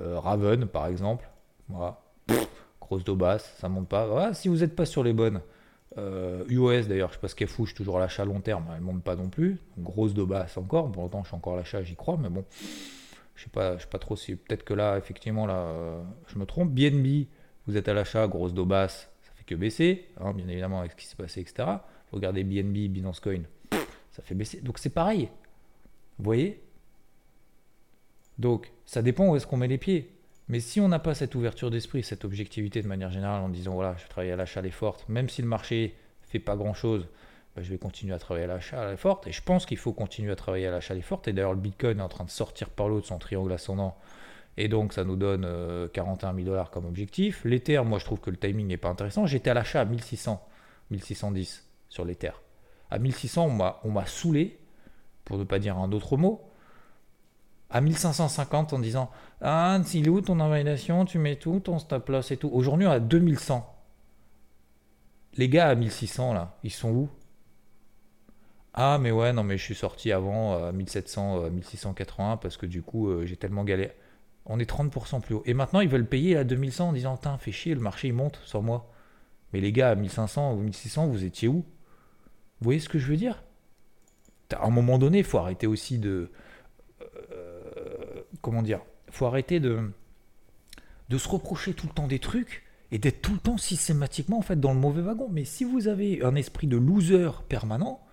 Euh, 0.00 0.18
Raven, 0.18 0.66
par 0.66 0.86
exemple. 0.86 1.28
Grosse 2.84 3.04
dobas, 3.04 3.38
ça 3.38 3.68
monte 3.68 3.88
pas. 3.88 4.06
Voilà, 4.06 4.34
si 4.34 4.48
vous 4.48 4.58
n'êtes 4.58 4.76
pas 4.76 4.86
sur 4.86 5.02
les 5.02 5.12
bonnes. 5.12 5.40
UOS 5.96 6.00
euh, 6.00 6.82
d'ailleurs, 6.82 7.10
je 7.10 7.14
sais 7.14 7.20
pas 7.20 7.28
ce 7.28 7.36
qu'elle 7.36 7.48
fout, 7.48 7.66
je 7.66 7.70
suis 7.70 7.76
toujours 7.76 7.98
à 7.98 8.00
l'achat 8.00 8.24
long 8.24 8.40
terme, 8.40 8.64
elle 8.74 8.80
monte 8.80 9.02
pas 9.02 9.14
non 9.14 9.28
plus. 9.28 9.58
Grosse 9.78 10.12
dobas 10.12 10.52
encore, 10.56 10.90
pour 10.90 11.04
autant 11.04 11.22
je 11.22 11.28
suis 11.28 11.36
encore 11.36 11.54
à 11.54 11.56
l'achat, 11.58 11.82
j'y 11.82 11.94
crois, 11.94 12.18
mais 12.20 12.28
bon, 12.28 12.44
je 13.36 13.44
sais 13.44 13.50
pas, 13.50 13.76
je 13.76 13.82
sais 13.82 13.88
pas 13.88 14.00
trop 14.00 14.16
si 14.16 14.34
peut-être 14.34 14.64
que 14.64 14.74
là, 14.74 14.98
effectivement, 14.98 15.46
là, 15.46 15.54
euh, 15.54 16.02
je 16.26 16.38
me 16.38 16.46
trompe. 16.46 16.72
BNB, 16.72 17.28
vous 17.66 17.76
êtes 17.76 17.88
à 17.88 17.94
l'achat, 17.94 18.26
grosse 18.26 18.54
dobas, 18.54 18.88
ça 18.88 19.32
fait 19.36 19.44
que 19.44 19.54
baisser, 19.54 20.08
hein, 20.18 20.32
bien 20.32 20.48
évidemment 20.48 20.80
avec 20.80 20.92
ce 20.92 20.96
qui 20.96 21.06
s'est 21.06 21.16
passé, 21.16 21.40
etc. 21.40 21.68
Regardez 22.10 22.42
BNB, 22.42 22.88
Binance 22.88 23.20
Coin, 23.20 23.42
ça 24.10 24.22
fait 24.22 24.34
baisser. 24.34 24.60
Donc 24.62 24.78
c'est 24.78 24.90
pareil. 24.90 25.28
Vous 26.18 26.24
voyez? 26.24 26.60
Donc, 28.38 28.72
ça 28.84 29.02
dépend 29.02 29.28
où 29.28 29.36
est-ce 29.36 29.46
qu'on 29.46 29.56
met 29.56 29.68
les 29.68 29.78
pieds. 29.78 30.13
Mais 30.48 30.60
si 30.60 30.80
on 30.80 30.88
n'a 30.88 30.98
pas 30.98 31.14
cette 31.14 31.34
ouverture 31.34 31.70
d'esprit, 31.70 32.02
cette 32.02 32.24
objectivité 32.24 32.82
de 32.82 32.88
manière 32.88 33.10
générale, 33.10 33.42
en 33.42 33.48
disant 33.48 33.74
voilà, 33.74 33.96
je 33.96 34.06
travaille 34.08 34.30
à 34.30 34.36
l'achat, 34.36 34.60
elle 34.60 34.66
est 34.66 35.08
même 35.08 35.28
si 35.28 35.40
le 35.42 35.48
marché 35.48 35.96
fait 36.22 36.38
pas 36.38 36.56
grand-chose, 36.56 37.06
bah, 37.56 37.62
je 37.62 37.70
vais 37.70 37.78
continuer 37.78 38.12
à 38.12 38.18
travailler 38.18 38.44
à 38.44 38.48
l'achat, 38.48 38.82
elle 38.82 38.94
est. 38.94 39.28
Et 39.28 39.32
je 39.32 39.42
pense 39.42 39.64
qu'il 39.64 39.78
faut 39.78 39.92
continuer 39.92 40.32
à 40.32 40.36
travailler 40.36 40.66
à 40.66 40.70
l'achat, 40.70 40.94
elle 40.94 41.00
est. 41.00 41.28
Et 41.28 41.32
d'ailleurs, 41.32 41.54
le 41.54 41.60
Bitcoin 41.60 41.98
est 41.98 42.02
en 42.02 42.08
train 42.08 42.24
de 42.24 42.30
sortir 42.30 42.68
par 42.68 42.88
l'eau 42.88 43.00
de 43.00 43.06
son 43.06 43.18
triangle 43.18 43.52
ascendant. 43.52 43.96
Et 44.56 44.68
donc, 44.68 44.92
ça 44.92 45.04
nous 45.04 45.16
donne 45.16 45.42
41 45.92 46.30
euh, 46.30 46.34
000 46.34 46.46
dollars 46.46 46.70
comme 46.70 46.84
objectif. 46.84 47.42
L'Ether, 47.44 47.80
moi, 47.84 47.98
je 47.98 48.04
trouve 48.04 48.20
que 48.20 48.30
le 48.30 48.36
timing 48.36 48.66
n'est 48.66 48.76
pas 48.76 48.88
intéressant. 48.88 49.26
J'étais 49.26 49.50
à 49.50 49.54
l'achat 49.54 49.80
à 49.80 49.84
1600, 49.84 50.46
1610 50.90 51.68
sur 51.88 52.04
l'Ether. 52.04 52.32
À 52.90 52.98
1600, 52.98 53.80
on 53.82 53.90
m'a 53.90 54.06
saoulé, 54.06 54.58
pour 55.24 55.38
ne 55.38 55.44
pas 55.44 55.58
dire 55.58 55.78
un 55.78 55.90
autre 55.90 56.16
mot 56.16 56.42
à 57.74 57.80
1550 57.80 58.72
en 58.72 58.78
disant 58.78 59.10
Ah, 59.42 59.80
il 59.92 60.06
est 60.06 60.08
où 60.08 60.20
ton 60.20 60.38
invalidation? 60.38 61.04
Tu 61.04 61.18
mets 61.18 61.36
tout, 61.36 61.58
ton 61.58 61.80
stop 61.80 62.08
loss 62.08 62.30
et 62.30 62.36
tout. 62.36 62.48
Aujourd'hui, 62.52 62.86
on 62.86 62.90
a 62.90 63.00
2100. 63.00 63.68
Les 65.34 65.48
gars 65.48 65.68
à 65.68 65.74
1600, 65.74 66.34
là, 66.34 66.56
ils 66.62 66.70
sont 66.70 66.90
où? 66.90 67.10
Ah, 68.74 68.98
mais 69.00 69.10
ouais, 69.10 69.32
non, 69.32 69.42
mais 69.42 69.58
je 69.58 69.64
suis 69.64 69.74
sorti 69.74 70.12
avant 70.12 70.64
à 70.64 70.70
1700, 70.70 71.50
1680 71.50 72.36
parce 72.36 72.56
que 72.56 72.66
du 72.66 72.82
coup, 72.82 73.08
euh, 73.08 73.26
j'ai 73.26 73.36
tellement 73.36 73.64
galéré. 73.64 73.92
On 74.46 74.60
est 74.60 74.70
30% 74.70 75.20
plus 75.20 75.34
haut. 75.34 75.42
Et 75.44 75.54
maintenant, 75.54 75.80
ils 75.80 75.88
veulent 75.88 76.06
payer 76.06 76.36
à 76.36 76.44
2100 76.44 76.90
en 76.90 76.92
disant 76.92 77.16
Tiens, 77.16 77.38
fais 77.38 77.50
chier, 77.50 77.74
le 77.74 77.80
marché 77.80 78.06
il 78.08 78.14
monte 78.14 78.40
sur 78.44 78.62
moi. 78.62 78.88
Mais 79.52 79.60
les 79.60 79.72
gars 79.72 79.90
à 79.90 79.94
1500 79.96 80.54
ou 80.54 80.58
1600, 80.58 81.08
vous 81.08 81.24
étiez 81.24 81.48
où? 81.48 81.64
Vous 82.60 82.64
voyez 82.64 82.78
ce 82.78 82.88
que 82.88 83.00
je 83.00 83.06
veux 83.08 83.16
dire? 83.16 83.42
À 84.54 84.64
un 84.64 84.70
moment 84.70 84.98
donné, 84.98 85.18
il 85.18 85.24
faut 85.24 85.38
arrêter 85.38 85.66
aussi 85.66 85.98
de 85.98 86.30
comment 88.44 88.62
dire, 88.62 88.80
faut 89.10 89.24
arrêter 89.24 89.58
de, 89.58 89.90
de 91.08 91.18
se 91.18 91.28
reprocher 91.28 91.72
tout 91.72 91.86
le 91.86 91.94
temps 91.94 92.06
des 92.06 92.18
trucs 92.18 92.62
et 92.92 92.98
d'être 92.98 93.22
tout 93.22 93.32
le 93.32 93.38
temps 93.38 93.56
systématiquement 93.56 94.38
en 94.38 94.42
fait 94.42 94.60
dans 94.60 94.74
le 94.74 94.78
mauvais 94.78 95.00
wagon. 95.00 95.28
Mais 95.32 95.46
si 95.46 95.64
vous 95.64 95.88
avez 95.88 96.22
un 96.22 96.34
esprit 96.34 96.66
de 96.66 96.76
loser 96.76 97.30
permanent, 97.48 98.06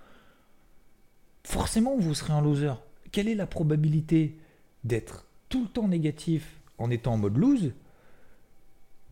forcément 1.43 1.97
vous 1.97 2.13
serez 2.13 2.31
un 2.31 2.41
loser. 2.41 2.73
Quelle 3.11 3.27
est 3.27 3.35
la 3.35 3.45
probabilité 3.45 4.37
d'être 4.85 5.25
tout 5.49 5.63
le 5.63 5.69
temps 5.69 5.89
négatif 5.89 6.61
en 6.77 6.89
étant 6.89 7.13
en 7.13 7.17
mode 7.17 7.35
lose 7.35 7.73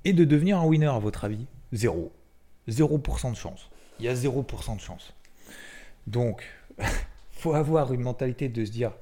et 0.05 0.13
de 0.13 0.23
devenir 0.23 0.58
un 0.58 0.65
winner 0.65 0.88
à 0.88 0.99
votre 0.99 1.25
avis? 1.25 1.47
Zéro. 1.73 2.13
0% 2.69 3.32
de 3.32 3.36
chance. 3.36 3.69
Il 3.99 4.05
y 4.05 4.08
a 4.08 4.13
0% 4.13 4.77
de 4.77 4.82
chance. 4.82 5.13
Donc, 6.08 6.45
faut 7.32 7.55
avoir 7.55 7.91
une 7.91 8.01
mentalité 8.01 8.47
de 8.47 8.63
se 8.63 8.71
dire 8.71 8.93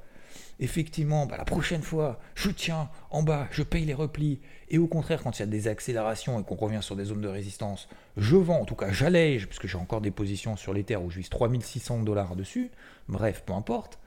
effectivement, 0.59 1.25
bah, 1.25 1.37
la 1.37 1.45
prochaine 1.45 1.81
fois, 1.81 2.19
je 2.35 2.49
tiens 2.49 2.89
en 3.11 3.23
bas, 3.23 3.47
je 3.51 3.63
paye 3.63 3.85
les 3.85 3.93
replis, 3.93 4.39
et 4.69 4.77
au 4.77 4.87
contraire, 4.87 5.21
quand 5.23 5.37
il 5.37 5.41
y 5.41 5.43
a 5.43 5.47
des 5.47 5.67
accélérations 5.67 6.39
et 6.39 6.43
qu'on 6.43 6.55
revient 6.55 6.81
sur 6.81 6.95
des 6.95 7.05
zones 7.05 7.21
de 7.21 7.27
résistance, 7.27 7.87
je 8.17 8.35
vends, 8.35 8.61
en 8.61 8.65
tout 8.65 8.75
cas 8.75 8.91
j'allège, 8.91 9.47
puisque 9.47 9.67
j'ai 9.67 9.77
encore 9.77 10.01
des 10.01 10.11
positions 10.11 10.55
sur 10.55 10.73
terres 10.83 11.03
où 11.03 11.09
je 11.09 11.17
vise 11.17 11.29
3600 11.29 12.03
dollars 12.03 12.35
dessus, 12.35 12.71
bref, 13.07 13.43
peu 13.45 13.53
importe, 13.53 13.99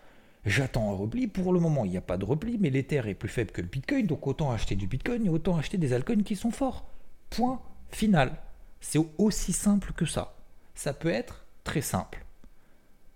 j'attends 0.44 0.92
un 0.92 0.96
repli, 0.96 1.26
pour 1.26 1.52
le 1.52 1.60
moment 1.60 1.84
il 1.84 1.92
n'y 1.92 1.96
a 1.96 2.02
pas 2.02 2.16
de 2.16 2.24
repli, 2.24 2.58
mais 2.58 2.70
l'Ether 2.70 3.02
est 3.06 3.14
plus 3.14 3.28
faible 3.28 3.52
que 3.52 3.60
le 3.60 3.68
Bitcoin, 3.68 4.06
donc 4.06 4.26
autant 4.26 4.50
acheter 4.50 4.74
du 4.74 4.86
Bitcoin 4.86 5.24
et 5.24 5.30
autant 5.30 5.56
acheter 5.56 5.78
des 5.78 5.92
altcoins 5.92 6.22
qui 6.22 6.36
sont 6.36 6.50
forts. 6.50 6.86
Point 7.30 7.60
final. 7.90 8.36
C'est 8.80 9.00
aussi 9.18 9.52
simple 9.52 9.92
que 9.92 10.06
ça. 10.06 10.34
Ça 10.74 10.94
peut 10.94 11.10
être 11.10 11.44
très 11.64 11.82
simple. 11.82 12.24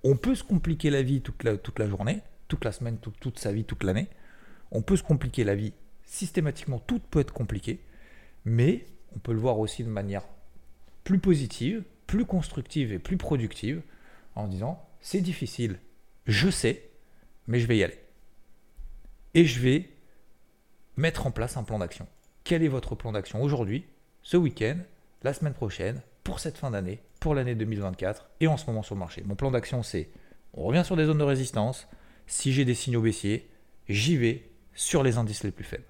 On 0.02 0.16
peut 0.16 0.34
se 0.34 0.44
compliquer 0.44 0.90
la 0.90 1.02
vie 1.02 1.22
toute 1.22 1.42
la 1.78 1.88
journée, 1.88 2.20
toute 2.48 2.64
la 2.64 2.72
semaine, 2.72 2.98
toute 2.98 3.38
sa 3.38 3.52
vie, 3.52 3.64
toute 3.64 3.84
l'année. 3.84 4.08
On 4.70 4.82
peut 4.82 4.96
se 4.96 5.02
compliquer 5.02 5.44
la 5.44 5.54
vie 5.54 5.72
systématiquement, 6.04 6.78
tout 6.78 6.98
peut 6.98 7.20
être 7.20 7.32
compliqué, 7.32 7.80
mais 8.44 8.86
on 9.14 9.18
peut 9.18 9.32
le 9.32 9.38
voir 9.38 9.58
aussi 9.58 9.84
de 9.84 9.88
manière 9.88 10.24
plus 11.04 11.18
positive, 11.18 11.84
plus 12.06 12.24
constructive 12.24 12.92
et 12.92 12.98
plus 12.98 13.16
productive 13.16 13.82
en 14.34 14.48
disant 14.48 14.84
c'est 15.00 15.20
difficile, 15.20 15.78
je 16.26 16.48
sais, 16.50 16.90
mais 17.46 17.60
je 17.60 17.66
vais 17.66 17.76
y 17.76 17.84
aller. 17.84 17.98
Et 19.34 19.44
je 19.44 19.60
vais 19.60 19.90
mettre 20.96 21.26
en 21.26 21.30
place 21.30 21.56
un 21.56 21.64
plan 21.64 21.78
d'action. 21.78 22.06
Quel 22.44 22.62
est 22.62 22.68
votre 22.68 22.94
plan 22.94 23.12
d'action 23.12 23.42
aujourd'hui, 23.42 23.84
ce 24.22 24.36
week-end, 24.36 24.76
la 25.22 25.34
semaine 25.34 25.54
prochaine, 25.54 26.00
pour 26.22 26.40
cette 26.40 26.56
fin 26.56 26.70
d'année, 26.70 27.02
pour 27.20 27.34
l'année 27.34 27.54
2024 27.54 28.30
et 28.40 28.46
en 28.46 28.56
ce 28.56 28.66
moment 28.66 28.82
sur 28.82 28.94
le 28.94 29.00
marché? 29.00 29.22
Mon 29.26 29.34
plan 29.34 29.50
d'action, 29.50 29.82
c'est 29.82 30.10
on 30.54 30.64
revient 30.64 30.84
sur 30.84 30.96
des 30.96 31.04
zones 31.04 31.18
de 31.18 31.24
résistance. 31.24 31.88
Si 32.26 32.52
j'ai 32.52 32.64
des 32.64 32.74
signaux 32.74 33.00
baissiers, 33.00 33.48
j'y 33.88 34.16
vais 34.16 34.42
sur 34.74 35.02
les 35.02 35.18
indices 35.18 35.44
les 35.44 35.50
plus 35.50 35.64
faibles. 35.64 35.84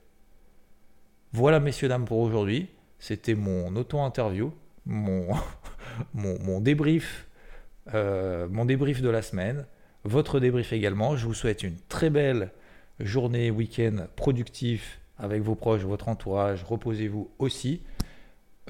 Voilà, 1.33 1.61
messieurs, 1.61 1.89
dames, 1.89 2.05
pour 2.05 2.19
aujourd'hui. 2.19 2.69
C'était 2.99 3.35
mon 3.35 3.75
auto-interview, 3.77 4.53
mon, 4.87 6.61
débrief, 6.61 7.29
euh, 7.93 8.49
mon 8.49 8.65
débrief 8.65 9.03
de 9.03 9.09
la 9.09 9.23
semaine, 9.23 9.67
votre 10.05 10.41
débrief 10.41 10.73
également. 10.73 11.17
Je 11.17 11.27
vous 11.27 11.35
souhaite 11.35 11.63
une 11.63 11.77
très 11.89 12.11
belle 12.11 12.51
journée, 13.01 13.51
week-end 13.51 14.07
productif 14.17 15.01
avec 15.19 15.43
vos 15.43 15.55
proches, 15.55 15.83
votre 15.83 16.09
entourage. 16.09 16.65
Reposez-vous 16.65 17.31
aussi. 17.39 17.83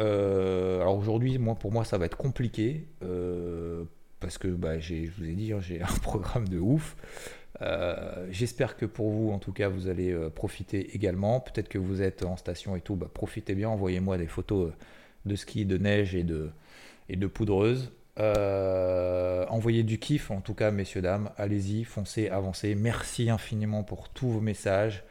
Euh, 0.00 0.80
alors 0.80 0.96
aujourd'hui, 0.96 1.38
pour 1.60 1.72
moi, 1.72 1.84
ça 1.84 1.98
va 1.98 2.06
être 2.06 2.16
compliqué 2.16 2.86
euh, 3.02 3.84
parce 4.20 4.38
que 4.38 4.48
bah, 4.48 4.78
je 4.78 5.10
vous 5.16 5.24
ai 5.24 5.34
dit, 5.34 5.52
hein, 5.52 5.60
j'ai 5.60 5.82
un 5.82 5.98
programme 6.02 6.48
de 6.48 6.58
ouf. 6.58 6.96
Euh, 7.62 8.26
j'espère 8.30 8.76
que 8.76 8.86
pour 8.86 9.10
vous, 9.10 9.30
en 9.30 9.38
tout 9.38 9.52
cas, 9.52 9.68
vous 9.68 9.88
allez 9.88 10.14
profiter 10.34 10.94
également. 10.94 11.40
Peut-être 11.40 11.68
que 11.68 11.78
vous 11.78 12.02
êtes 12.02 12.24
en 12.24 12.36
station 12.36 12.76
et 12.76 12.80
tout, 12.80 12.96
bah, 12.96 13.08
profitez 13.12 13.54
bien. 13.54 13.68
Envoyez-moi 13.68 14.18
des 14.18 14.26
photos 14.26 14.72
de 15.26 15.36
ski, 15.36 15.64
de 15.64 15.78
neige 15.78 16.14
et 16.14 16.24
de, 16.24 16.50
et 17.08 17.16
de 17.16 17.26
poudreuse. 17.26 17.92
envoyez 18.18 19.82
du 19.82 19.98
kiff, 19.98 20.30
en 20.30 20.40
tout 20.40 20.54
cas, 20.54 20.70
messieurs, 20.70 21.02
dames. 21.02 21.30
Allez-y, 21.36 21.84
foncez, 21.84 22.28
avancez. 22.28 22.74
Merci 22.74 23.30
infiniment 23.30 23.82
pour 23.82 24.08
tous 24.08 24.28
vos 24.28 24.40
messages. 24.40 25.04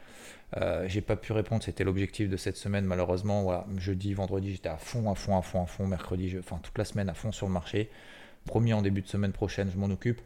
Euh, 0.56 0.84
j'ai 0.86 1.00
pas 1.00 1.16
pu 1.16 1.32
répondre, 1.32 1.62
c'était 1.62 1.84
l'objectif 1.84 2.28
de 2.28 2.36
cette 2.36 2.56
semaine 2.56 2.84
malheureusement. 2.84 3.64
Jeudi, 3.78 4.14
vendredi, 4.14 4.52
j'étais 4.52 4.68
à 4.68 4.76
fond, 4.76 5.10
à 5.10 5.14
fond, 5.14 5.36
à 5.36 5.42
fond, 5.42 5.62
à 5.62 5.66
fond. 5.66 5.86
Mercredi, 5.86 6.36
enfin 6.38 6.60
toute 6.62 6.76
la 6.78 6.84
semaine 6.84 7.08
à 7.08 7.14
fond 7.14 7.32
sur 7.32 7.46
le 7.46 7.52
marché. 7.52 7.90
Promis 8.46 8.72
en 8.72 8.82
début 8.82 9.00
de 9.00 9.08
semaine 9.08 9.32
prochaine, 9.32 9.70
je 9.72 9.78
m'en 9.78 9.86
occupe 9.86 10.20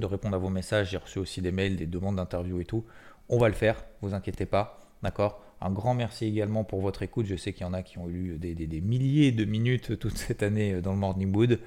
de 0.00 0.06
répondre 0.06 0.34
à 0.34 0.38
vos 0.38 0.48
messages. 0.48 0.90
J'ai 0.90 0.96
reçu 0.96 1.18
aussi 1.18 1.42
des 1.42 1.52
mails, 1.52 1.76
des 1.76 1.86
demandes 1.86 2.16
d'interview 2.16 2.60
et 2.60 2.64
tout. 2.64 2.84
On 3.28 3.38
va 3.38 3.48
le 3.48 3.54
faire, 3.54 3.84
vous 4.02 4.14
inquiétez 4.14 4.46
pas, 4.46 4.80
d'accord? 5.02 5.42
Un 5.60 5.70
grand 5.70 5.94
merci 5.94 6.24
également 6.24 6.64
pour 6.64 6.80
votre 6.80 7.02
écoute. 7.02 7.26
Je 7.26 7.36
sais 7.36 7.52
qu'il 7.52 7.62
y 7.62 7.68
en 7.68 7.74
a 7.74 7.82
qui 7.82 7.98
ont 7.98 8.08
eu 8.08 8.38
des, 8.38 8.80
milliers 8.80 9.30
de 9.30 9.44
minutes 9.44 9.98
toute 9.98 10.16
cette 10.16 10.42
année 10.42 10.80
dans 10.80 10.92
le 10.92 10.98
Morning 10.98 11.34
Wood. 11.34 11.60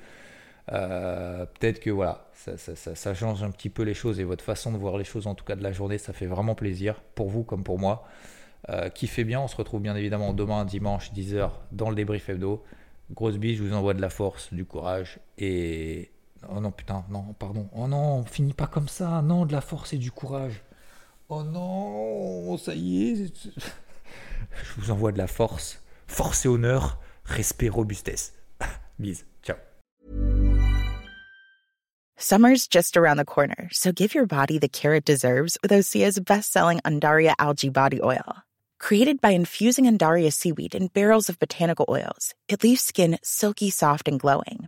Euh, 0.71 1.45
peut-être 1.45 1.79
que 1.79 1.89
voilà, 1.89 2.29
ça, 2.33 3.13
change 3.13 3.43
un 3.43 3.51
petit 3.51 3.69
peu 3.69 3.83
les 3.83 3.93
choses 3.93 4.19
et 4.19 4.23
votre 4.23 4.43
façon 4.43 4.71
de 4.71 4.77
voir 4.77 4.97
les 4.97 5.03
choses, 5.03 5.27
en 5.27 5.35
tout 5.35 5.45
cas 5.45 5.55
de 5.55 5.63
la 5.63 5.71
journée, 5.71 5.97
ça 5.97 6.13
fait 6.13 6.25
vraiment 6.25 6.55
plaisir 6.55 7.01
pour 7.15 7.29
vous 7.29 7.43
comme 7.43 7.63
pour 7.63 7.79
moi. 7.79 8.07
Euh, 8.69 8.89
fait 8.89 9.25
bien, 9.25 9.41
on 9.41 9.47
se 9.47 9.57
retrouve 9.57 9.81
bien 9.81 9.95
évidemment 9.95 10.33
demain, 10.33 10.63
dimanche, 10.65 11.11
10h, 11.11 11.51
dans 11.71 11.89
le 11.89 11.95
débrief 11.95 12.29
hebdo. 12.29 12.63
Grosse 13.11 13.37
bise, 13.37 13.57
je 13.57 13.63
vous 13.63 13.73
envoie 13.73 13.93
de 13.93 14.01
la 14.01 14.09
force, 14.09 14.53
du 14.53 14.65
courage 14.65 15.19
et. 15.37 16.12
Oh 16.49 16.59
non, 16.59 16.71
putain, 16.71 17.03
non, 17.09 17.33
pardon. 17.37 17.69
Oh 17.73 17.87
non, 17.87 18.25
on 18.39 18.49
pas 18.51 18.67
comme 18.67 18.87
ça. 18.87 19.21
Non, 19.21 19.45
de 19.45 19.53
la 19.53 19.61
force 19.61 19.93
et 19.93 19.97
du 19.97 20.11
courage. 20.11 20.61
Oh 21.29 21.43
non, 21.43 22.57
ça 22.57 22.75
y 22.75 23.11
est. 23.11 23.47
Je 23.57 24.81
vous 24.81 24.91
envoie 24.91 25.11
de 25.11 25.17
la 25.17 25.27
force. 25.27 25.79
Force 26.07 26.45
et 26.45 26.49
honneur, 26.49 26.99
respect, 27.25 27.69
robustesse. 27.69 28.33
Bise, 28.99 29.25
ciao. 29.41 29.55
Summer's 32.17 32.67
just 32.67 32.95
around 32.95 33.17
the 33.17 33.25
corner, 33.25 33.69
so 33.71 33.91
give 33.91 34.13
your 34.13 34.25
body 34.25 34.57
the 34.57 34.69
care 34.69 34.93
it 34.93 35.05
deserves 35.05 35.57
with 35.61 35.71
Osea's 35.71 36.19
best-selling 36.19 36.79
Undaria 36.85 37.33
algae 37.39 37.69
body 37.69 37.99
oil. 38.01 38.43
Created 38.79 39.19
by 39.19 39.31
infusing 39.31 39.85
Undaria 39.85 40.31
seaweed 40.31 40.75
in 40.75 40.87
barrels 40.87 41.29
of 41.29 41.39
botanical 41.39 41.85
oils, 41.89 42.33
it 42.47 42.63
leaves 42.63 42.81
skin 42.81 43.17
silky 43.23 43.69
soft 43.69 44.07
and 44.07 44.19
glowing. 44.19 44.67